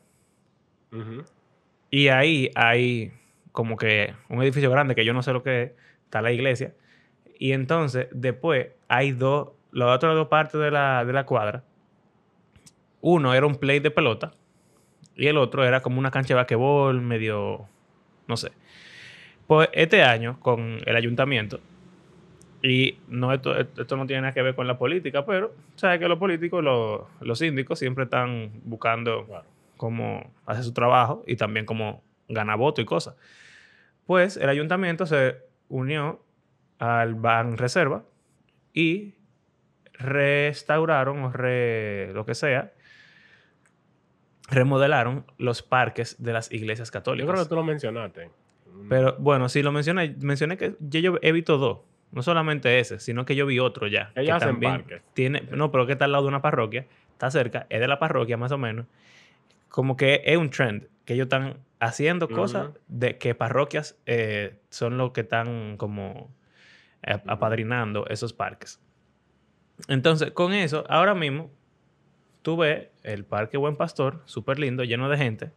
Y 1.90 2.08
ahí 2.08 2.50
hay 2.54 3.12
como 3.52 3.76
que 3.76 4.14
un 4.28 4.42
edificio 4.42 4.70
grande 4.70 4.94
que 4.94 5.04
yo 5.04 5.12
no 5.12 5.22
sé 5.22 5.32
lo 5.32 5.42
que 5.42 5.62
es, 5.62 5.70
está 6.04 6.22
la 6.22 6.32
iglesia. 6.32 6.74
Y 7.38 7.52
entonces, 7.52 8.08
después, 8.12 8.68
hay 8.88 9.12
dos, 9.12 9.50
las 9.72 9.94
otras 9.96 10.14
dos 10.14 10.28
partes 10.28 10.60
de 10.60 10.70
la, 10.70 11.04
de 11.04 11.12
la 11.12 11.26
cuadra. 11.26 11.64
Uno 13.00 13.34
era 13.34 13.46
un 13.46 13.56
play 13.56 13.80
de 13.80 13.90
pelota 13.90 14.32
y 15.16 15.26
el 15.26 15.36
otro 15.36 15.64
era 15.64 15.80
como 15.82 15.98
una 15.98 16.10
cancha 16.10 16.34
de 16.34 16.36
basquetbol, 16.36 17.00
medio, 17.00 17.66
no 18.26 18.36
sé. 18.36 18.52
Pues 19.46 19.68
este 19.72 20.02
año, 20.02 20.38
con 20.40 20.78
el 20.86 20.96
ayuntamiento, 20.96 21.60
y 22.62 22.98
no 23.08 23.32
esto, 23.32 23.58
esto 23.58 23.96
no 23.96 24.06
tiene 24.06 24.22
nada 24.22 24.32
que 24.32 24.42
ver 24.42 24.54
con 24.54 24.68
la 24.68 24.78
política, 24.78 25.26
pero 25.26 25.52
sabes 25.74 25.98
que 25.98 26.08
los 26.08 26.18
políticos, 26.18 26.62
los, 26.62 27.02
los 27.20 27.38
síndicos, 27.38 27.78
siempre 27.78 28.04
están 28.04 28.52
buscando 28.64 29.26
Claro. 29.26 29.44
cómo 29.76 30.30
hacer 30.46 30.62
su 30.62 30.72
trabajo 30.72 31.24
y 31.26 31.34
también 31.34 31.66
cómo 31.66 32.02
ganar 32.28 32.58
voto 32.58 32.80
y 32.80 32.84
cosas. 32.84 33.14
Pues 34.06 34.36
el 34.36 34.48
ayuntamiento 34.48 35.06
se 35.06 35.36
unió 35.68 36.22
al 36.78 37.14
Ban 37.14 37.56
Reserva 37.56 38.04
y 38.74 39.14
restauraron 39.94 41.22
o 41.24 41.30
re- 41.32 42.12
lo 42.12 42.24
que 42.26 42.34
sea, 42.34 42.72
remodelaron 44.48 45.24
los 45.38 45.62
parques 45.62 46.22
de 46.22 46.32
las 46.32 46.52
iglesias 46.52 46.88
Yo 46.88 46.92
católicas. 46.92 47.30
creo 47.30 47.42
que 47.44 47.48
tú 47.48 47.54
lo 47.54 47.64
mencionaste. 47.64 48.30
Pero 48.88 49.16
bueno, 49.18 49.48
sí 49.48 49.62
lo 49.62 49.70
mencioné, 49.72 50.14
mencioné 50.20 50.56
que 50.56 50.74
yo 50.80 51.18
he 51.22 51.32
visto 51.32 51.58
dos. 51.58 51.78
No 52.10 52.22
solamente 52.22 52.78
ese, 52.78 52.98
sino 52.98 53.24
que 53.24 53.34
yo 53.34 53.46
vi 53.46 53.58
otro 53.58 53.86
ya. 53.86 54.12
Ellos 54.14 54.26
que 54.38 54.44
hacen 54.44 54.60
parques. 54.60 55.00
tiene, 55.14 55.42
no, 55.52 55.70
pero 55.70 55.86
que 55.86 55.92
está 55.92 56.04
al 56.04 56.12
lado 56.12 56.24
de 56.24 56.28
una 56.28 56.42
parroquia, 56.42 56.84
está 57.12 57.30
cerca, 57.30 57.66
es 57.70 57.80
de 57.80 57.88
la 57.88 57.98
parroquia 57.98 58.36
más 58.36 58.52
o 58.52 58.58
menos. 58.58 58.84
Como 59.70 59.96
que 59.96 60.20
es 60.26 60.36
un 60.36 60.50
trend, 60.50 60.88
que 61.06 61.14
ellos 61.14 61.24
están 61.24 61.56
haciendo 61.82 62.28
cosas 62.28 62.70
de 62.86 63.18
que 63.18 63.34
parroquias 63.34 63.98
eh, 64.06 64.60
son 64.70 64.98
los 64.98 65.10
que 65.10 65.22
están 65.22 65.76
como 65.76 66.32
eh, 67.02 67.20
apadrinando 67.26 68.06
esos 68.06 68.32
parques. 68.32 68.80
Entonces, 69.88 70.30
con 70.30 70.52
eso, 70.52 70.84
ahora 70.88 71.16
mismo, 71.16 71.50
tú 72.42 72.56
ves 72.56 72.86
el 73.02 73.24
Parque 73.24 73.56
Buen 73.56 73.74
Pastor, 73.74 74.22
súper 74.26 74.60
lindo, 74.60 74.84
lleno 74.84 75.08
de 75.08 75.16
gente. 75.16 75.52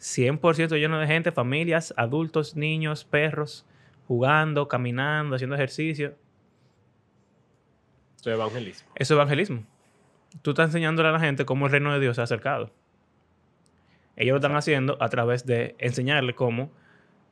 100% 0.00 0.76
lleno 0.76 0.98
de 0.98 1.06
gente, 1.06 1.30
familias, 1.30 1.94
adultos, 1.96 2.56
niños, 2.56 3.04
perros, 3.04 3.64
jugando, 4.08 4.66
caminando, 4.66 5.36
haciendo 5.36 5.54
ejercicio. 5.54 6.16
Eso 8.18 8.30
es 8.30 8.34
evangelismo. 8.34 8.90
Eso 8.96 9.14
es 9.14 9.16
evangelismo. 9.16 9.64
Tú 10.42 10.50
estás 10.50 10.66
enseñándole 10.66 11.10
a 11.10 11.12
la 11.12 11.20
gente 11.20 11.44
cómo 11.44 11.66
el 11.66 11.72
reino 11.72 11.92
de 11.92 12.00
Dios 12.00 12.16
se 12.16 12.22
ha 12.22 12.24
acercado. 12.24 12.72
Ellos 14.16 14.32
lo 14.32 14.36
están 14.36 14.56
haciendo 14.56 14.96
a 15.00 15.08
través 15.08 15.44
de 15.46 15.74
enseñarle 15.78 16.34
cómo, 16.34 16.70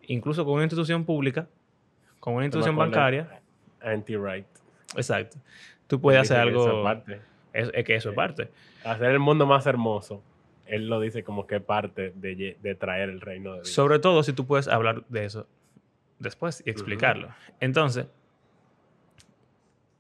incluso 0.03 0.45
con 0.45 0.55
una 0.55 0.65
institución 0.65 1.05
pública, 1.05 1.49
con 2.21 2.35
una 2.35 2.45
institución 2.45 2.77
bancaria, 2.77 3.41
Anti-right. 3.81 4.47
exacto, 4.97 5.39
tú 5.87 6.01
puedes 6.01 6.21
hacer 6.21 6.43
que 6.45 6.51
eso 6.51 6.63
algo... 6.63 6.79
es 6.79 6.85
parte. 6.85 7.21
Es, 7.53 7.71
es 7.75 7.85
que 7.85 7.95
eso 7.95 8.11
es 8.11 8.17
parte. 8.17 8.51
Hacer 8.85 9.11
el 9.11 9.19
mundo 9.19 9.47
más 9.47 9.67
hermoso. 9.67 10.23
Él 10.65 10.89
lo 10.89 11.01
dice 11.01 11.23
como 11.23 11.47
que 11.47 11.61
parte 11.61 12.13
de 12.17 12.77
traer 12.79 13.11
el 13.11 13.21
reino 13.21 13.51
de 13.51 13.57
Dios. 13.59 13.69
Sobre 13.69 13.99
todo 13.99 14.23
si 14.23 14.33
tú 14.33 14.47
puedes 14.47 14.69
hablar 14.69 15.05
de 15.09 15.27
eso 15.27 15.47
después 16.23 16.63
y 16.65 16.71
explicarlo. 16.71 17.29
Entonces, 17.61 18.07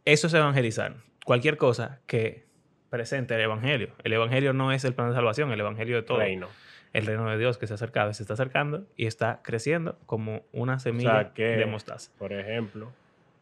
eso 0.04 0.26
es 0.26 0.34
evangelizar. 0.34 0.96
Cualquier 1.24 1.56
cosa 1.56 2.00
que 2.06 2.44
presente 2.88 3.34
el 3.34 3.40
evangelio. 3.42 3.90
El 4.02 4.12
evangelio 4.12 4.52
no 4.52 4.72
es 4.72 4.84
el 4.84 4.94
plan 4.94 5.08
de 5.08 5.14
salvación, 5.14 5.52
el 5.52 5.60
evangelio 5.60 5.96
de 5.96 6.02
todo. 6.02 6.18
reino. 6.18 6.48
El 6.92 7.06
reino 7.06 7.28
de 7.30 7.38
Dios 7.38 7.56
que 7.58 7.66
se 7.66 7.72
ha 7.72 7.76
acercado 7.76 8.10
y 8.10 8.14
se 8.14 8.22
está 8.22 8.34
acercando 8.34 8.86
y 8.96 9.06
está 9.06 9.40
creciendo 9.42 9.98
como 10.06 10.42
una 10.52 10.78
semilla 10.78 11.32
que- 11.32 11.56
de 11.56 11.66
mostaza. 11.66 12.10
Por 12.18 12.32
ejemplo, 12.32 12.92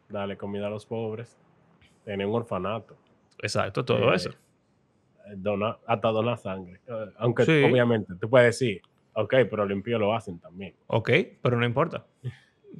darle 0.09 0.37
comida 0.37 0.67
a 0.67 0.69
los 0.69 0.85
pobres, 0.85 1.37
tener 2.05 2.25
un 2.27 2.35
orfanato, 2.35 2.95
Exacto, 3.43 3.83
todo 3.83 4.13
Eh, 4.13 4.15
eso. 4.17 4.29
donar, 5.35 5.79
hasta 5.87 6.07
donar 6.09 6.37
sangre. 6.37 6.79
Eh, 6.87 7.05
Aunque 7.17 7.43
Sí. 7.45 7.63
obviamente 7.63 8.13
tú 8.21 8.29
puedes 8.29 8.47
decir, 8.59 8.81
ok, 9.13 9.33
pero 9.49 9.65
los 9.65 9.71
impíos 9.75 9.99
lo 9.99 10.13
hacen 10.15 10.39
también. 10.39 10.75
Ok, 10.87 11.09
pero 11.41 11.57
no 11.57 11.65
importa. 11.65 12.05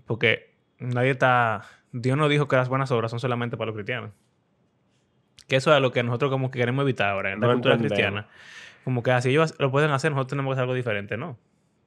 Porque 0.06 0.54
nadie 0.78 1.12
está. 1.12 1.64
Dios 1.92 2.16
no 2.18 2.30
dijo 2.30 2.48
que 2.48 2.56
las 2.56 2.70
buenas 2.70 2.92
obras 2.92 3.10
son 3.12 3.20
solamente 3.20 3.58
para 3.58 3.68
los 3.68 3.76
cristianos. 3.76 4.12
Que 5.48 5.56
eso 5.58 5.76
es 5.76 5.82
lo 5.82 5.92
que 5.92 6.04
nosotros 6.04 6.32
como 6.32 6.50
que 6.52 6.60
queremos 6.60 6.84
evitar 6.84 7.10
ahora 7.10 7.34
en 7.34 7.42
la 7.42 7.48
No 7.48 7.54
cultura 7.54 7.76
entendemos. 7.76 7.98
cristiana. 7.98 8.28
Como 8.84 9.04
que 9.04 9.12
así 9.12 9.30
ellos 9.30 9.54
lo 9.60 9.72
pueden 9.72 9.92
hacer, 9.92 10.12
nosotros 10.12 10.30
tenemos 10.32 10.52
que 10.52 10.54
hacer 10.54 10.64
algo 10.64 10.74
diferente. 10.74 11.18
No. 11.18 11.38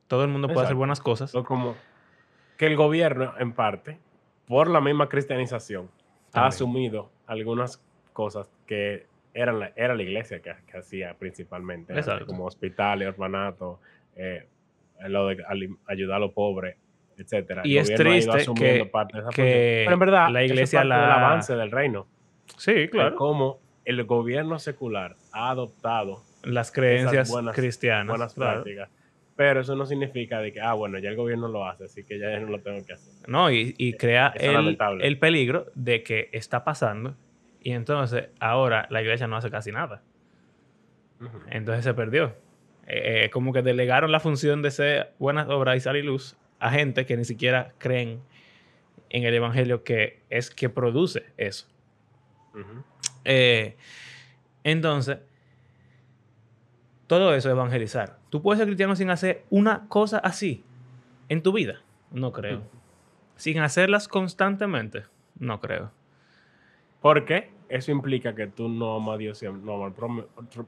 Todo 0.08 0.22
el 0.24 0.30
mundo 0.30 0.48
puede 0.48 0.64
hacer 0.64 0.76
buenas 0.76 1.00
cosas. 1.00 1.30
So, 1.30 1.44
como 1.44 1.74
que 2.56 2.66
el 2.66 2.76
gobierno, 2.76 3.34
en 3.38 3.52
parte, 3.52 3.98
por 4.46 4.68
la 4.68 4.80
misma 4.80 5.08
cristianización, 5.08 5.86
ha 6.28 6.30
También. 6.32 6.48
asumido 6.48 7.10
algunas 7.26 7.82
cosas 8.12 8.48
que 8.66 9.06
eran 9.32 9.58
la, 9.58 9.72
era 9.74 9.94
la 9.94 10.02
iglesia 10.02 10.40
que, 10.40 10.54
que 10.70 10.78
hacía 10.78 11.14
principalmente, 11.14 11.92
Exacto. 11.94 12.26
como 12.26 12.44
hospitales, 12.44 13.08
orfanatos, 13.08 13.78
eh, 14.14 14.46
lo 15.08 15.26
de 15.28 15.42
ayudar 15.86 16.16
a 16.18 16.20
los 16.20 16.32
pobres, 16.32 16.76
etcétera. 17.18 17.62
El 17.62 17.70
Y 17.70 17.78
es 17.78 17.88
ha 17.90 17.94
ido 17.94 18.02
triste 18.04 18.44
que- 18.54 18.64
de 18.64 18.90
que. 19.34 19.82
Pero 19.84 19.92
en 19.94 19.98
verdad, 19.98 20.28
la 20.30 20.42
eso 20.42 20.52
es 20.52 20.58
iglesia 20.58 20.78
parte 20.80 20.94
del 20.94 20.98
la- 21.00 21.14
avance 21.26 21.56
del 21.56 21.70
reino. 21.72 22.06
Sí, 22.58 22.72
de 22.74 22.90
claro. 22.90 23.16
cómo 23.16 23.58
el 23.84 24.04
gobierno 24.04 24.58
secular 24.60 25.16
ha 25.32 25.50
adoptado 25.50 26.22
Las 26.46 26.70
creencias 26.72 27.28
buenas- 27.30 27.54
cristianas. 27.54 28.08
buenas 28.08 28.34
claro. 28.34 28.62
prácticas. 28.62 28.88
Pero 29.36 29.60
eso 29.62 29.74
no 29.74 29.84
significa 29.84 30.38
de 30.40 30.52
que, 30.52 30.60
ah, 30.60 30.74
bueno, 30.74 30.98
ya 30.98 31.10
el 31.10 31.16
gobierno 31.16 31.48
lo 31.48 31.66
hace, 31.66 31.84
así 31.84 32.04
que 32.04 32.18
ya 32.20 32.30
yo 32.32 32.40
no 32.40 32.50
lo 32.50 32.60
tengo 32.60 32.84
que 32.86 32.92
hacer. 32.92 33.12
No, 33.28 33.50
y, 33.50 33.74
y 33.78 33.94
crea 33.94 34.32
Eso 34.36 34.60
es 34.60 34.78
el, 34.80 35.02
el 35.02 35.18
peligro 35.18 35.66
de 35.74 36.04
que 36.04 36.28
está 36.32 36.62
pasando 36.62 37.16
y 37.60 37.72
entonces 37.72 38.28
ahora 38.38 38.86
la 38.90 39.02
iglesia 39.02 39.26
no 39.26 39.36
hace 39.36 39.50
casi 39.50 39.72
nada. 39.72 40.02
Entonces 41.50 41.84
se 41.84 41.94
perdió. 41.94 42.36
Eh, 42.86 43.24
eh, 43.24 43.30
como 43.30 43.52
que 43.52 43.62
delegaron 43.62 44.12
la 44.12 44.20
función 44.20 44.60
de 44.62 44.70
ser 44.70 45.14
buenas 45.18 45.48
obras 45.48 45.76
y 45.78 45.80
sal 45.80 45.96
y 45.96 46.02
luz 46.02 46.36
a 46.60 46.70
gente 46.70 47.06
que 47.06 47.16
ni 47.16 47.24
siquiera 47.24 47.72
creen 47.78 48.20
en 49.10 49.24
el 49.24 49.34
evangelio 49.34 49.82
que 49.84 50.20
es 50.30 50.50
que 50.50 50.68
produce 50.68 51.24
eso. 51.38 51.66
Eh, 53.24 53.76
entonces, 54.64 55.18
todo 57.18 57.34
eso 57.34 57.48
es 57.48 57.52
evangelizar. 57.52 58.18
¿Tú 58.30 58.42
puedes 58.42 58.58
ser 58.58 58.66
cristiano 58.66 58.96
sin 58.96 59.10
hacer 59.10 59.44
una 59.50 59.86
cosa 59.88 60.18
así 60.18 60.64
en 61.28 61.42
tu 61.42 61.52
vida? 61.52 61.80
No 62.10 62.32
creo. 62.32 62.62
Sin 63.36 63.58
hacerlas 63.60 64.06
constantemente, 64.08 65.04
no 65.38 65.60
creo. 65.60 65.90
Porque 67.00 67.50
eso 67.68 67.90
implica 67.92 68.34
que 68.34 68.46
tú 68.46 68.68
no 68.68 68.96
amas 68.96 69.14
a 69.16 69.18
Dios 69.18 69.42
y 69.42 69.46
no 69.46 69.74
amas 69.74 69.94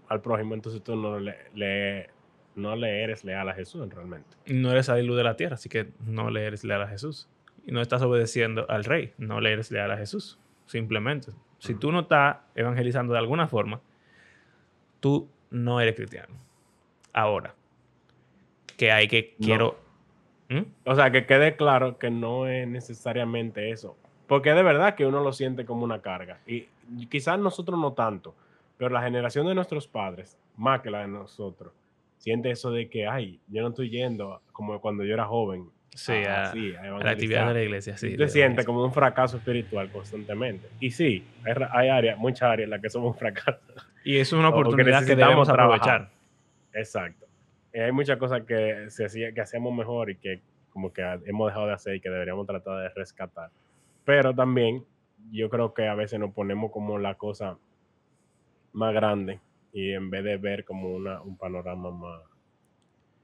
al, 0.08 0.20
prójimo- 0.20 0.54
entonces 0.54 0.82
tú 0.82 0.96
no 0.96 1.18
le, 1.18 1.36
le- 1.54 2.10
no 2.54 2.74
le 2.76 3.02
eres 3.02 3.24
leal 3.24 3.48
a 3.48 3.54
Jesús 3.54 3.88
realmente. 3.92 4.36
No 4.46 4.70
eres 4.70 4.88
la 4.88 4.98
luz 4.98 5.16
de 5.16 5.24
la 5.24 5.36
tierra, 5.36 5.54
así 5.54 5.68
que 5.68 5.92
no 6.04 6.30
le 6.30 6.44
eres 6.46 6.64
leal 6.64 6.82
a 6.82 6.88
Jesús. 6.88 7.28
Y 7.66 7.72
no 7.72 7.80
estás 7.80 8.00
obedeciendo 8.02 8.68
al 8.70 8.84
rey, 8.84 9.12
no 9.18 9.40
le 9.40 9.52
eres 9.52 9.70
leal 9.70 9.90
a 9.90 9.96
Jesús. 9.96 10.38
Simplemente. 10.66 11.32
Si 11.58 11.72
Ujú. 11.72 11.80
tú 11.80 11.92
no 11.92 12.00
estás 12.00 12.38
evangelizando 12.54 13.12
de 13.12 13.18
alguna 13.18 13.46
forma, 13.48 13.80
tú 15.00 15.28
no 15.50 15.80
eres 15.80 15.94
cristiano. 15.94 16.34
Ahora, 17.12 17.54
que 18.76 18.92
hay 18.92 19.08
que 19.08 19.34
No. 19.38 19.46
quiero... 19.46 19.86
¿Mm? 20.48 20.60
O 20.84 20.94
sea, 20.94 21.10
que 21.10 21.26
quede 21.26 21.56
claro 21.56 21.98
que 21.98 22.08
no 22.10 22.46
es 22.46 22.68
necesariamente 22.68 23.70
eso. 23.70 23.96
Porque 24.28 24.50
de 24.52 24.62
verdad 24.62 24.94
que 24.94 25.04
uno 25.06 25.20
lo 25.22 25.32
siente 25.32 25.64
como 25.64 25.82
una 25.84 26.00
carga. 26.02 26.38
Y 26.46 26.68
quizás 27.08 27.38
nosotros 27.38 27.78
no 27.78 27.92
tanto, 27.94 28.34
pero 28.76 28.90
la 28.90 29.02
generación 29.02 29.46
de 29.46 29.54
nuestros 29.54 29.88
padres, 29.88 30.38
más 30.56 30.82
que 30.82 30.90
la 30.90 31.00
de 31.00 31.08
nosotros, 31.08 31.72
siente 32.18 32.50
eso 32.50 32.70
de 32.70 32.88
que, 32.88 33.06
ay, 33.08 33.40
yo 33.48 33.62
no 33.62 33.68
estoy 33.68 33.90
yendo 33.90 34.40
como 34.52 34.80
cuando 34.80 35.04
yo 35.04 35.14
era 35.14 35.24
joven. 35.26 35.68
Sí, 35.94 36.12
a- 36.12 36.42
a, 36.50 36.52
sí, 36.52 36.74
a 36.76 36.82
a 36.94 36.98
la 37.00 37.10
actividad 37.10 37.48
de 37.48 37.54
la 37.54 37.62
iglesia, 37.62 37.96
sí. 37.96 38.16
Te 38.16 38.22
evangelismo. 38.24 38.64
como 38.66 38.84
un 38.84 38.92
fracaso 38.92 39.38
espiritual 39.38 39.90
constantemente. 39.90 40.68
Y 40.78 40.90
sí, 40.90 41.24
hay, 41.44 41.54
hay 41.72 41.88
áreas, 41.88 42.18
muchas 42.18 42.42
áreas 42.42 42.66
en 42.66 42.70
las 42.70 42.80
que 42.82 42.90
somos 42.90 43.12
un 43.14 43.18
fracaso. 43.18 43.58
Y 44.06 44.18
es 44.18 44.32
una 44.32 44.52
que 44.52 44.60
oportunidad 44.60 45.00
que, 45.00 45.16
necesitamos 45.16 45.18
debemos 45.18 45.48
trabajar. 45.48 46.02
aprovechar. 46.02 46.10
Exacto. 46.74 47.26
Y 47.74 47.80
hay 47.80 47.90
muchas 47.90 48.18
cosas 48.18 48.42
que, 48.44 48.88
se 48.88 49.34
que 49.34 49.40
hacíamos 49.40 49.74
mejor 49.74 50.10
y 50.10 50.16
que 50.16 50.42
como 50.70 50.92
que 50.92 51.02
hemos 51.24 51.48
dejado 51.48 51.66
de 51.66 51.72
hacer 51.72 51.96
y 51.96 52.00
que 52.00 52.08
deberíamos 52.08 52.46
tratar 52.46 52.82
de 52.82 52.88
rescatar. 52.90 53.50
Pero 54.04 54.32
también 54.32 54.84
yo 55.32 55.50
creo 55.50 55.74
que 55.74 55.88
a 55.88 55.96
veces 55.96 56.20
nos 56.20 56.32
ponemos 56.32 56.70
como 56.70 57.00
la 57.00 57.16
cosa 57.16 57.58
más 58.72 58.94
grande 58.94 59.40
y 59.72 59.90
en 59.90 60.08
vez 60.08 60.22
de 60.22 60.36
ver 60.36 60.64
como 60.64 60.94
una, 60.94 61.20
un 61.20 61.36
panorama 61.36 61.90
más, 61.90 62.20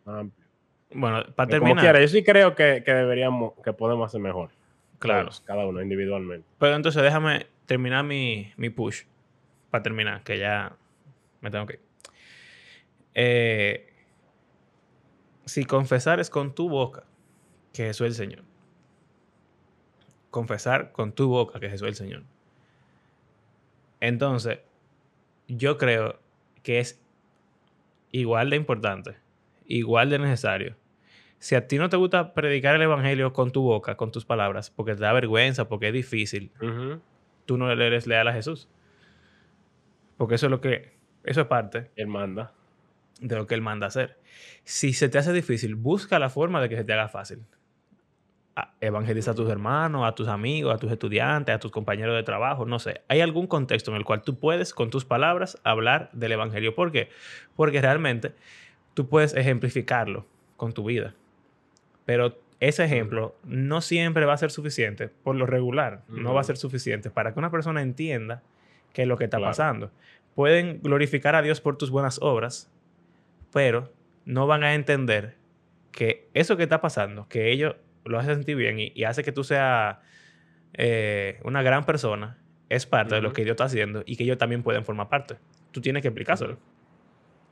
más 0.05 0.19
amplio. 0.19 0.47
Bueno, 0.95 1.19
para 1.37 1.49
como 1.49 1.49
terminar, 1.49 1.85
quiera, 1.85 2.01
yo 2.01 2.09
sí 2.09 2.25
creo 2.25 2.57
que, 2.57 2.83
que 2.85 2.93
deberíamos, 2.93 3.53
que 3.63 3.73
podemos 3.73 4.07
hacer 4.07 4.21
mejor. 4.21 4.51
claro. 4.99 5.27
Todos, 5.27 5.43
cada 5.43 5.65
uno 5.65 5.81
individualmente. 5.81 6.49
Pero 6.59 6.75
entonces 6.75 7.01
déjame 7.01 7.47
terminar 7.67 8.05
mi, 8.05 8.53
mi 8.57 8.69
push. 8.69 9.05
Para 9.73 9.83
terminar, 9.83 10.23
que 10.23 10.39
ya 10.39 10.77
me 11.41 11.51
tengo 11.51 11.65
que 11.65 11.73
ir. 11.73 11.81
Eh, 13.15 13.93
si 15.47 15.65
confesar 15.65 16.21
es 16.21 16.29
con 16.29 16.55
tu 16.55 16.69
boca 16.69 17.05
que 17.73 17.87
Jesús 17.87 18.09
es 18.09 18.21
el 18.21 18.29
Señor. 18.29 18.45
Confesar 20.31 20.93
con 20.93 21.13
tu 21.13 21.29
boca 21.29 21.59
que 21.59 21.71
Jesús 21.71 21.89
es 21.89 22.01
el 22.01 22.07
Señor. 22.07 22.25
Entonces, 24.01 24.59
yo 25.49 25.79
creo 25.79 26.21
que 26.63 26.79
es 26.79 27.01
igual 28.11 28.51
de 28.51 28.57
importante, 28.57 29.17
igual 29.65 30.11
de 30.11 30.19
necesario. 30.19 30.77
Si 31.39 31.55
a 31.55 31.67
ti 31.67 31.79
no 31.79 31.89
te 31.89 31.97
gusta 31.97 32.35
predicar 32.35 32.77
el 32.77 32.83
Evangelio 32.83 33.33
con 33.33 33.53
tu 33.53 33.63
boca, 33.63 33.97
con 33.97 34.13
tus 34.13 34.27
palabras, 34.27 34.71
porque 34.71 34.95
te 34.95 35.01
da 35.01 35.15
vergüenza, 35.15 35.67
porque 35.67 35.89
es 35.89 35.95
difícil, 35.95 36.53
tú 37.47 37.57
no 37.57 37.75
le 37.75 37.87
eres 37.87 38.07
leal 38.07 38.29
a 38.29 38.35
Jesús. 38.35 38.69
Porque 40.17 40.37
eso 40.37 40.47
es 40.47 40.51
lo 40.51 40.61
que, 40.61 40.93
eso 41.25 41.41
es 41.43 41.47
parte 41.47 41.91
Él 41.97 42.07
manda. 42.07 42.53
de 43.21 43.37
lo 43.37 43.47
que 43.47 43.55
Él 43.55 43.63
manda 43.63 43.87
hacer. 43.87 44.19
Si 44.65 44.93
se 44.93 45.09
te 45.09 45.19
hace 45.19 45.33
difícil, 45.33 45.75
busca 45.75 46.19
la 46.19 46.31
forma 46.31 46.61
de 46.61 46.69
que 46.69 46.77
se 46.77 46.85
te 46.85 46.93
haga 46.93 47.09
fácil. 47.09 47.45
Evangeliza 48.81 49.31
a 49.31 49.35
tus 49.35 49.49
hermanos, 49.49 50.07
a 50.07 50.15
tus 50.15 50.29
amigos, 50.29 50.75
a 50.75 50.79
tus 50.79 50.93
estudiantes, 50.93 51.55
a 51.55 51.59
tus 51.59 51.71
compañeros 51.71 52.15
de 52.15 52.23
trabajo, 52.23 52.67
no 52.67 52.79
sé. 52.79 53.01
Hay 53.09 53.21
algún 53.21 53.47
contexto 53.47 53.91
en 53.91 53.97
el 53.97 54.05
cual 54.05 54.23
tú 54.23 54.39
puedes, 54.39 54.75
con 54.75 54.91
tus 54.91 55.05
palabras, 55.05 55.59
hablar 55.65 56.11
del 56.13 56.33
Evangelio. 56.33 56.75
¿Por 56.75 56.93
qué? 56.93 57.09
Porque 57.57 57.81
realmente 57.81 58.33
tú 58.93 59.09
puedes 59.09 59.35
ejemplificarlo 59.35 60.27
con 60.57 60.75
tu 60.75 60.85
vida. 60.85 61.15
Pero 62.05 62.39
ese 62.61 62.85
ejemplo 62.85 63.35
no 63.45 63.81
siempre 63.81 64.27
va 64.27 64.35
a 64.35 64.39
ser 64.39 64.51
suficiente, 64.51 65.09
por 65.09 65.35
lo 65.35 65.47
regular, 65.47 66.03
no 66.09 66.35
va 66.35 66.43
a 66.43 66.45
ser 66.45 66.57
suficiente 66.57 67.11
para 67.11 67.33
que 67.33 67.39
una 67.39 67.51
persona 67.51 67.81
entienda 67.83 68.43
qué 68.93 69.03
es 69.03 69.09
lo 69.09 69.17
que 69.17 69.25
está 69.25 69.39
Claro. 69.39 69.51
pasando. 69.51 69.91
Pueden 70.35 70.81
glorificar 70.83 71.35
a 71.35 71.43
Dios 71.43 71.61
por 71.61 71.77
tus 71.77 71.91
buenas 71.91 72.19
obras, 72.23 72.71
pero 73.53 73.93
no 74.25 74.47
van 74.47 74.65
a 74.65 74.75
entender 74.75 75.37
que 75.91 76.29
eso 76.35 76.57
que 76.57 76.63
está 76.63 76.81
pasando, 76.81 77.29
que 77.29 77.51
ellos 77.53 77.77
lo 78.05 78.19
hacen 78.19 78.37
sentir 78.37 78.57
bien 78.57 78.79
y, 78.79 78.93
y 78.95 79.05
hace 79.05 79.23
que 79.23 79.33
tú 79.33 79.45
seas 79.45 79.99
eh, 80.75 81.39
una 81.45 81.63
gran 81.63 81.85
persona, 81.85 82.39
es 82.69 82.87
parte 82.87 83.15
de 83.17 83.21
lo 83.21 83.33
que 83.35 83.43
Dios 83.45 83.53
está 83.55 83.65
haciendo 83.65 84.03
y 84.07 84.17
que 84.17 84.25
ellos 84.25 84.39
también 84.39 84.63
pueden 84.63 84.85
formar 84.85 85.09
parte. 85.11 85.37
Tú 85.71 85.81
tienes 85.83 86.01
que 86.03 86.09
explicárselo. 86.09 86.57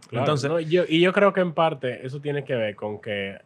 Claro, 0.09 0.25
Entonces, 0.25 0.51
no, 0.51 0.59
yo, 0.61 0.85
y 0.89 1.01
yo 1.01 1.13
creo 1.13 1.33
que 1.35 1.41
en 1.41 1.53
parte 1.53 2.05
eso 2.07 2.21
tiene 2.21 2.45
que 2.45 2.55
ver 2.55 2.75
con 2.75 3.01
que 3.01 3.39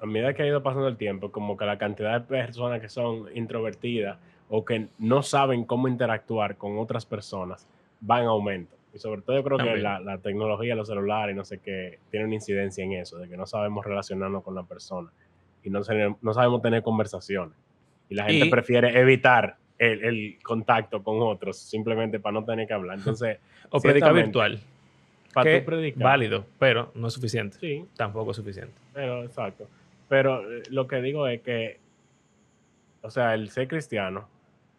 a 0.00 0.06
medida 0.06 0.32
que 0.32 0.42
ha 0.42 0.46
ido 0.46 0.62
pasando 0.62 0.86
el 0.88 0.96
tiempo, 0.96 1.32
como 1.32 1.56
que 1.56 1.64
la 1.66 1.76
cantidad 1.78 2.20
de 2.20 2.26
personas 2.26 2.80
que 2.80 2.88
son 2.88 3.26
introvertidas 3.34 4.18
o 4.52 4.64
que 4.64 4.88
no 4.98 5.22
saben 5.22 5.64
cómo 5.64 5.86
interactuar 5.88 6.56
con 6.56 6.76
otras 6.78 7.06
personas 7.06 7.66
va 8.08 8.20
en 8.20 8.26
aumento. 8.26 8.76
Y 8.92 8.98
sobre 8.98 9.22
todo 9.22 9.36
yo 9.36 9.44
creo 9.44 9.58
que 9.58 9.76
la, 9.76 10.00
la 10.00 10.18
tecnología, 10.18 10.74
los 10.74 10.88
celulares, 10.88 11.36
no 11.36 11.44
sé 11.44 11.58
qué, 11.58 12.00
tiene 12.10 12.26
una 12.26 12.34
incidencia 12.34 12.84
en 12.84 12.92
eso, 12.94 13.18
de 13.18 13.28
que 13.28 13.36
no 13.36 13.46
sabemos 13.46 13.84
relacionarnos 13.86 14.42
con 14.42 14.54
la 14.56 14.64
persona 14.64 15.08
y 15.62 15.70
no, 15.70 15.84
sabemos 15.84 16.60
tener 16.62 16.82
conversaciones. 16.82 17.54
Y 18.08 18.16
la 18.16 18.24
gente 18.24 18.46
Y- 18.46 18.50
prefiere 18.50 18.98
evitar 18.98 19.56
el, 19.78 20.04
el 20.04 20.38
contacto 20.42 21.02
con 21.04 21.22
otros 21.22 21.56
simplemente 21.58 22.18
para 22.18 22.32
no 22.32 22.44
tener 22.44 22.66
que 22.66 22.74
hablar. 22.74 22.98
Entonces, 22.98 23.38
o 23.70 23.78
ciertamente, 23.78 24.22
virtual, 24.24 24.60
para 25.32 25.64
predicar. 25.64 26.02
válido, 26.02 26.44
pero 26.58 26.90
no 26.96 27.06
es 27.06 27.14
suficiente. 27.14 27.56
Sí, 27.60 27.86
Tampoco 27.96 28.32
es 28.32 28.36
suficiente. 28.36 28.74
pero 28.92 29.22
exacto. 29.22 29.68
Pero 30.08 30.40
eh, 30.50 30.64
lo 30.70 30.88
que 30.88 31.00
digo 31.00 31.28
es 31.28 31.40
que, 31.42 31.78
o 33.02 33.10
sea, 33.10 33.34
el 33.34 33.48
ser 33.50 33.68
cristiano 33.68 34.26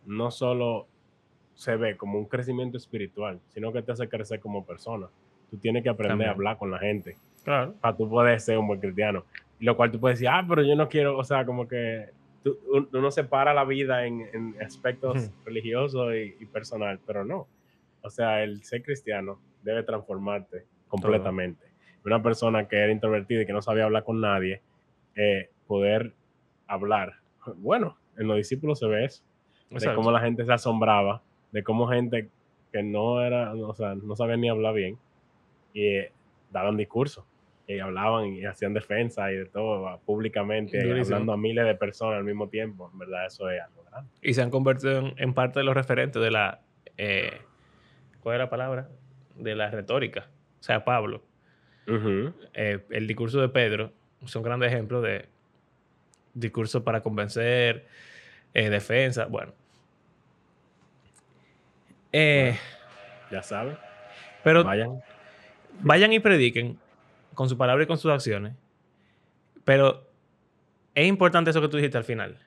no 0.05 0.31
solo 0.31 0.87
se 1.53 1.75
ve 1.75 1.95
como 1.97 2.17
un 2.17 2.25
crecimiento 2.25 2.77
espiritual, 2.77 3.39
sino 3.49 3.71
que 3.71 3.81
te 3.81 3.91
hace 3.91 4.07
crecer 4.09 4.39
como 4.39 4.65
persona. 4.65 5.07
Tú 5.49 5.57
tienes 5.57 5.83
que 5.83 5.89
aprender 5.89 6.11
También. 6.13 6.29
a 6.29 6.33
hablar 6.33 6.57
con 6.57 6.71
la 6.71 6.79
gente 6.79 7.17
Claro. 7.43 7.73
para 7.81 7.95
tú 7.95 8.09
poder 8.09 8.39
ser 8.39 8.57
un 8.57 8.67
buen 8.67 8.79
cristiano. 8.79 9.25
Lo 9.59 9.75
cual 9.75 9.91
tú 9.91 9.99
puedes 9.99 10.17
decir, 10.19 10.29
ah, 10.31 10.43
pero 10.47 10.63
yo 10.63 10.75
no 10.75 10.87
quiero, 10.89 11.17
o 11.17 11.23
sea, 11.23 11.45
como 11.45 11.67
que 11.67 12.09
tú- 12.43 12.57
un- 12.71 12.89
uno 12.93 13.11
separa 13.11 13.53
la 13.53 13.63
vida 13.65 14.05
en, 14.07 14.21
en 14.33 14.55
aspectos 14.63 15.29
religiosos 15.45 16.13
y, 16.15 16.35
y 16.39 16.45
personal, 16.47 16.99
pero 17.05 17.23
no. 17.25 17.47
O 18.01 18.09
sea, 18.09 18.43
el 18.43 18.63
ser 18.63 18.81
cristiano 18.81 19.39
debe 19.61 19.83
transformarte 19.83 20.65
completamente. 20.87 21.65
Una 22.03 22.23
persona 22.23 22.67
que 22.67 22.77
era 22.77 22.91
introvertida 22.91 23.43
y 23.43 23.45
que 23.45 23.53
no 23.53 23.61
sabía 23.61 23.83
hablar 23.83 24.03
con 24.03 24.19
nadie, 24.19 24.61
eh, 25.15 25.49
poder 25.67 26.13
hablar. 26.65 27.13
Bueno, 27.57 27.97
en 28.17 28.27
los 28.27 28.37
discípulos 28.37 28.79
se 28.79 28.87
ve 28.87 29.05
eso, 29.05 29.23
de 29.71 29.77
Exacto. 29.77 29.95
cómo 29.97 30.11
la 30.11 30.19
gente 30.19 30.45
se 30.45 30.53
asombraba, 30.53 31.21
de 31.51 31.63
cómo 31.63 31.87
gente 31.87 32.29
que 32.71 32.83
no 32.83 33.21
era, 33.21 33.53
o 33.53 33.73
sea, 33.73 33.95
no 33.95 34.15
sabía 34.15 34.37
ni 34.37 34.49
hablar 34.49 34.73
bien, 34.75 34.97
y 35.73 35.87
eh, 35.87 36.11
daban 36.51 36.77
discursos, 36.77 37.25
y 37.67 37.79
hablaban 37.79 38.27
y 38.27 38.45
hacían 38.45 38.73
defensa 38.73 39.31
y 39.31 39.37
de 39.37 39.45
todo 39.45 39.87
ah, 39.87 39.97
públicamente, 40.05 40.77
Durísimo. 40.81 41.15
hablando 41.15 41.33
a 41.33 41.37
miles 41.37 41.65
de 41.65 41.75
personas 41.75 42.17
al 42.17 42.23
mismo 42.25 42.47
tiempo. 42.49 42.89
En 42.91 42.99
verdad, 42.99 43.25
eso 43.25 43.49
es 43.49 43.61
algo 43.61 43.83
grande. 43.89 44.09
Y 44.21 44.33
se 44.33 44.41
han 44.41 44.49
convertido 44.49 44.99
en, 44.99 45.13
en 45.17 45.33
parte 45.33 45.59
de 45.59 45.65
los 45.65 45.73
referentes 45.73 46.21
de 46.21 46.31
la. 46.31 46.59
eh, 46.97 47.39
¿Cuál 48.21 48.35
es 48.35 48.39
la 48.39 48.49
palabra? 48.49 48.89
De 49.35 49.55
la 49.55 49.69
retórica. 49.71 50.27
O 50.59 50.63
sea, 50.63 50.83
Pablo. 50.85 51.23
Eh, 52.53 52.79
el 52.89 53.07
discurso 53.07 53.41
de 53.41 53.49
Pedro 53.49 53.91
son 54.25 54.43
grandes 54.43 54.71
ejemplos 54.71 55.01
de 55.03 55.27
discurso 56.33 56.83
para 56.83 57.01
convencer, 57.01 57.87
eh, 58.53 58.69
defensa. 58.69 59.25
Bueno. 59.25 59.53
Eh, 62.11 62.57
Ya 63.31 63.41
saben, 63.43 63.77
pero 64.43 64.63
vayan. 64.63 65.01
vayan 65.81 66.11
y 66.13 66.19
prediquen 66.19 66.77
con 67.33 67.47
su 67.47 67.57
palabra 67.57 67.83
y 67.83 67.87
con 67.87 67.97
sus 67.97 68.11
acciones. 68.11 68.53
Pero 69.63 70.07
es 70.95 71.07
importante 71.07 71.49
eso 71.51 71.61
que 71.61 71.67
tú 71.69 71.77
dijiste 71.77 71.97
al 71.97 72.03
final, 72.03 72.37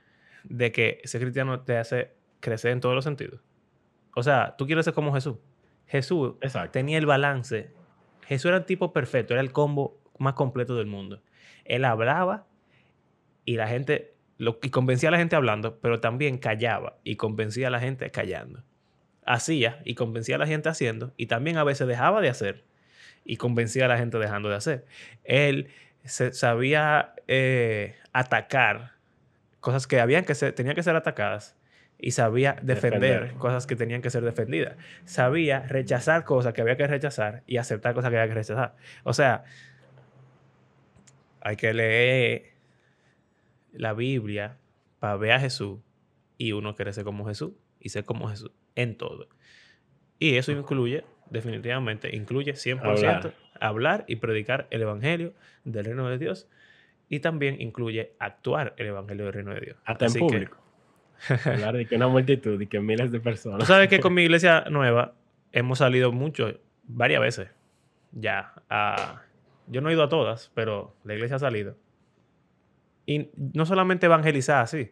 de 0.42 0.72
que 0.72 1.00
ser 1.04 1.20
cristiano 1.22 1.60
te 1.60 1.76
hace 1.78 2.12
crecer 2.40 2.72
en 2.72 2.80
todos 2.80 2.94
los 2.94 3.04
sentidos. 3.04 3.40
O 4.14 4.22
sea, 4.22 4.54
tú 4.56 4.66
quieres 4.66 4.84
ser 4.84 4.94
como 4.94 5.12
Jesús. 5.14 5.36
Jesús 5.86 6.34
Exacto. 6.40 6.72
tenía 6.72 6.98
el 6.98 7.06
balance. 7.06 7.70
Jesús 8.26 8.46
era 8.46 8.58
el 8.58 8.64
tipo 8.64 8.92
perfecto, 8.92 9.32
era 9.34 9.40
el 9.40 9.52
combo 9.52 9.98
más 10.18 10.34
completo 10.34 10.76
del 10.76 10.86
mundo. 10.86 11.22
Él 11.64 11.84
hablaba 11.84 12.46
y 13.44 13.56
la 13.56 13.66
gente, 13.68 14.14
lo, 14.38 14.58
y 14.62 14.70
convencía 14.70 15.08
a 15.08 15.12
la 15.12 15.18
gente 15.18 15.36
hablando, 15.36 15.78
pero 15.80 16.00
también 16.00 16.38
callaba 16.38 16.98
y 17.04 17.16
convencía 17.16 17.68
a 17.68 17.70
la 17.70 17.80
gente 17.80 18.10
callando. 18.10 18.62
Hacía 19.26 19.80
y 19.84 19.94
convencía 19.94 20.36
a 20.36 20.38
la 20.38 20.46
gente 20.46 20.68
haciendo, 20.68 21.12
y 21.16 21.26
también 21.26 21.56
a 21.56 21.64
veces 21.64 21.86
dejaba 21.88 22.20
de 22.20 22.28
hacer 22.28 22.64
y 23.24 23.36
convencía 23.38 23.86
a 23.86 23.88
la 23.88 23.96
gente 23.98 24.18
dejando 24.18 24.48
de 24.50 24.56
hacer. 24.56 24.84
Él 25.24 25.68
se- 26.04 26.32
sabía 26.34 27.14
eh, 27.26 27.96
atacar 28.12 28.92
cosas 29.60 29.86
que 29.86 29.98
habían 30.00 30.24
que 30.26 30.34
ser, 30.34 30.52
tenían 30.52 30.74
que 30.74 30.82
ser 30.82 30.94
atacadas 30.94 31.56
y 31.98 32.10
sabía 32.10 32.58
defender, 32.60 33.00
Defender. 33.20 33.38
cosas 33.38 33.66
que 33.66 33.76
tenían 33.76 34.02
que 34.02 34.10
ser 34.10 34.22
defendidas. 34.24 34.76
Sabía 35.06 35.60
rechazar 35.60 36.24
cosas 36.24 36.52
que 36.52 36.60
había 36.60 36.76
que 36.76 36.86
rechazar 36.86 37.42
y 37.46 37.56
aceptar 37.56 37.94
cosas 37.94 38.10
que 38.10 38.18
había 38.18 38.28
que 38.28 38.34
rechazar. 38.34 38.76
O 39.04 39.14
sea, 39.14 39.44
hay 41.40 41.56
que 41.56 41.72
leer 41.72 42.52
la 43.72 43.92
Biblia 43.94 44.56
para 44.98 45.16
ver 45.16 45.32
a 45.32 45.40
Jesús 45.40 45.80
y 46.36 46.52
uno 46.52 46.74
quiere 46.74 46.92
ser 46.92 47.04
como 47.04 47.26
Jesús 47.26 47.52
y 47.80 47.88
ser 47.90 48.04
como 48.04 48.28
Jesús 48.28 48.50
en 48.76 48.96
todo. 48.96 49.28
Y 50.18 50.36
eso 50.36 50.52
incluye, 50.52 51.04
definitivamente, 51.30 52.14
incluye 52.14 52.52
100% 52.54 52.80
hablar, 52.84 53.34
Hablar. 53.60 54.04
y 54.08 54.16
predicar 54.16 54.66
el 54.70 54.82
Evangelio 54.82 55.32
del 55.64 55.84
reino 55.84 56.08
de 56.08 56.18
Dios 56.18 56.48
y 57.08 57.20
también 57.20 57.60
incluye 57.60 58.12
actuar 58.18 58.74
el 58.78 58.86
Evangelio 58.86 59.24
del 59.26 59.34
Reino 59.34 59.54
de 59.54 59.60
Dios. 59.60 59.76
Hasta 59.84 60.06
en 60.06 60.10
Así 60.10 60.18
que- 60.18 60.24
público. 60.24 60.56
Hablar 61.44 61.76
de 61.76 61.86
que 61.86 61.94
una 61.96 62.08
multitud 62.08 62.60
y 62.60 62.66
que 62.66 62.80
miles 62.80 63.12
de 63.12 63.18
Tú 63.18 63.24
personas. 63.24 63.66
sabes 63.68 63.88
que 63.88 64.00
con 64.00 64.12
mi 64.14 64.22
iglesia 64.22 64.64
nueva 64.70 65.14
hemos 65.52 65.78
salido 65.78 66.10
mucho, 66.12 66.58
varias 66.84 67.20
veces 67.20 67.48
ya. 68.12 68.52
a- 68.68 69.22
yo 69.66 69.80
no 69.80 69.88
he 69.88 69.92
ido 69.94 70.02
a 70.02 70.08
todas, 70.08 70.50
pero 70.54 70.94
la 71.04 71.14
iglesia 71.14 71.36
ha 71.36 71.38
salido. 71.38 71.76
Y 73.06 73.30
no 73.54 73.64
solamente 73.66 74.06
evangelizar 74.06 74.62
así, 74.62 74.90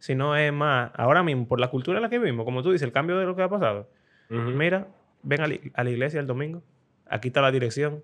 sino 0.00 0.34
es 0.36 0.52
más, 0.52 0.90
ahora 0.94 1.22
mismo, 1.22 1.46
por 1.46 1.60
la 1.60 1.68
cultura 1.70 1.98
en 1.98 2.02
la 2.02 2.08
que 2.10 2.18
vivimos, 2.18 2.44
como 2.44 2.62
tú 2.64 2.72
dices, 2.72 2.82
el 2.86 2.92
cambio 2.92 3.16
de 3.18 3.24
lo 3.26 3.36
que 3.36 3.42
ha 3.42 3.48
pasado. 3.48 3.88
Mira, 4.28 4.88
ven 5.22 5.40
a, 5.40 5.46
la- 5.46 5.56
a 5.74 5.84
la 5.84 5.90
iglesia 5.90 6.18
el 6.20 6.26
domingo, 6.26 6.62
aquí 7.06 7.28
está 7.28 7.40
la 7.40 7.52
dirección, 7.52 8.02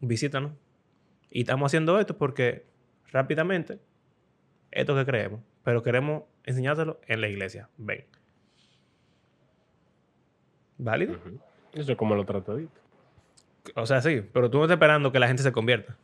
visítanos. 0.00 0.52
Y 1.30 1.40
estamos 1.40 1.66
haciendo 1.70 1.98
esto 2.00 2.16
porque 2.18 2.66
rápidamente, 3.12 3.78
esto 4.70 4.94
que 4.94 5.04
creemos, 5.06 5.40
pero 5.62 5.82
queremos 5.82 6.24
enseñárselo 6.44 7.00
en 7.06 7.20
la 7.20 7.28
iglesia. 7.28 7.68
Ven. 7.78 8.04
¿Válido? 10.78 11.16
Eso 11.74 11.92
es 11.92 11.98
como 11.98 12.14
lo 12.14 12.24
tratadito. 12.24 12.80
O 13.74 13.84
sea, 13.86 14.00
sí, 14.00 14.22
pero 14.32 14.50
tú 14.50 14.58
no 14.58 14.64
estás 14.64 14.76
esperando 14.76 15.12
que 15.12 15.18
la 15.18 15.26
gente 15.26 15.42
se 15.42 15.52
convierta. 15.52 15.96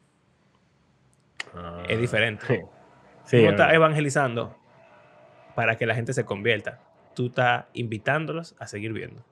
Ah, 1.55 1.83
Es 1.89 1.99
diferente. 2.01 2.67
Sí. 3.25 3.31
tú 3.31 3.37
Sí, 3.37 3.43
no 3.43 3.49
es 3.49 3.51
estás 3.53 3.73
evangelizando 3.75 4.57
para 5.55 5.77
que 5.77 5.87
la 5.87 5.95
gente 5.95 6.13
se 6.13 6.25
convierta. 6.25 6.81
Tú 7.15 7.27
estás 7.27 7.67
invitándolos 7.75 8.55
a 8.59 8.67
seguir 8.67 8.93
viendo. 8.93 9.23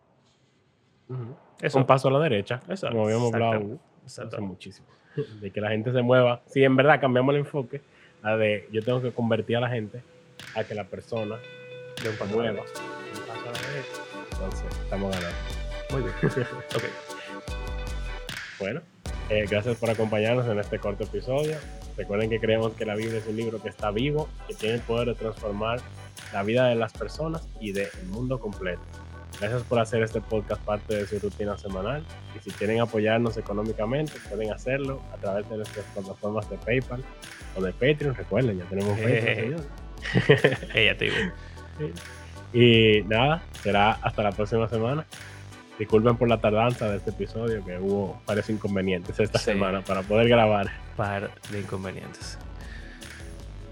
Ujú. 1.09 1.37
Eso. 1.61 1.78
Un 1.78 1.87
paso 1.87 2.09
a 2.09 2.12
la 2.12 2.20
derecha. 2.20 2.61
Eso, 2.68 2.88
Como 2.88 3.05
habíamos 3.05 3.33
hablado 3.33 3.78
hace 4.07 4.40
muchísimo. 4.40 4.87
De 5.40 5.50
que 5.50 5.61
la 5.61 5.70
gente 5.70 5.92
se 5.92 6.02
mueva. 6.02 6.42
Si 6.46 6.64
en 6.64 6.74
verdad 6.76 7.00
cambiamos 7.00 7.35
el 7.35 7.40
enfoque 7.40 7.83
a 8.22 8.37
de 8.37 8.68
yo 8.72 8.83
tengo 8.83 9.02
que 9.02 9.12
convertir 9.12 9.57
a 9.57 9.61
la 9.61 9.68
gente 9.68 10.02
a 10.55 10.64
que 10.64 10.74
la 10.74 10.85
persona 10.85 11.37
De 12.02 12.09
un 12.09 12.14
se 12.14 12.18
paso 12.18 12.40
a 12.40 12.44
la 12.44 12.52
mueva. 12.52 12.64
derecha. 12.64 12.83
Un 13.20 13.26
paso 13.26 13.48
a 13.48 13.52
la 13.52 13.68
derecha. 13.68 14.02
Entonces, 14.33 14.81
estamos 14.83 15.14
ganando. 15.14 15.38
Muy 15.90 16.02
bien. 16.02 16.46
ok. 16.76 16.85
Bueno, 18.59 18.81
eh, 19.28 19.46
gracias 19.50 19.76
por 19.76 19.90
acompañarnos 19.90 20.46
en 20.46 20.59
este 20.59 20.78
corto 20.78 21.05
episodio. 21.05 21.57
Recuerden 21.96 22.31
que 22.31 22.40
creemos 22.40 22.72
que 22.72 22.85
la 22.87 22.94
Biblia 22.94 23.18
es 23.18 23.26
un 23.26 23.37
libro 23.37 23.61
que 23.62 23.68
está 23.68 23.90
vivo, 23.90 24.28
que 24.48 24.55
tiene 24.55 24.76
el 24.76 24.81
poder 24.81 25.09
de 25.09 25.14
transformar 25.14 25.81
la 26.33 26.42
vida 26.42 26.66
de 26.66 26.74
las 26.74 26.92
personas 26.92 27.46
y 27.61 27.72
del 27.72 27.88
mundo 28.11 28.40
completo. 28.40 28.81
Gracias 29.40 29.62
por 29.62 29.78
hacer 29.81 30.02
este 30.02 30.20
podcast 30.20 30.62
parte 30.62 30.94
de 30.94 31.07
su 31.07 31.18
rutina 31.18 31.57
semanal. 31.59 32.05
Y 32.37 32.40
si 32.40 32.50
quieren 32.57 32.81
apoyarnos 32.81 33.37
económicamente, 33.37 34.12
pueden 34.28 34.52
hacerlo 34.52 35.02
a 35.12 35.16
través 35.16 35.48
de 35.50 35.57
nuestras 35.57 35.85
plataformas 35.87 36.48
de 36.48 36.59
PayPal 36.59 37.02
o 37.57 37.62
de 37.62 37.72
Patreon. 37.72 38.14
Recuerden, 38.14 38.59
ya 38.59 38.64
tenemos 38.66 38.98
Patreon. 38.98 39.66
Ella 40.74 40.96
te 40.96 41.05
digo. 41.07 41.16
Y 42.52 43.02
nada, 43.09 43.42
será 43.62 43.92
hasta 43.92 44.22
la 44.22 44.33
próxima 44.33 44.68
semana. 44.68 45.07
Disculpen 45.78 46.16
por 46.16 46.28
la 46.28 46.38
tardanza 46.40 46.88
de 46.90 46.98
este 46.98 47.11
episodio, 47.11 47.64
que 47.64 47.78
hubo 47.78 48.20
varios 48.26 48.48
inconvenientes 48.50 49.18
esta 49.18 49.38
Sí. 49.38 49.46
semana 49.46 49.81
para 49.83 50.02
poder 50.02 50.28
grabar. 50.28 50.70
Par 50.96 51.31
de 51.50 51.59
inconvenientes. 51.59 52.38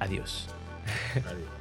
Adiós. 0.00 0.48
Adiós. 1.16 1.59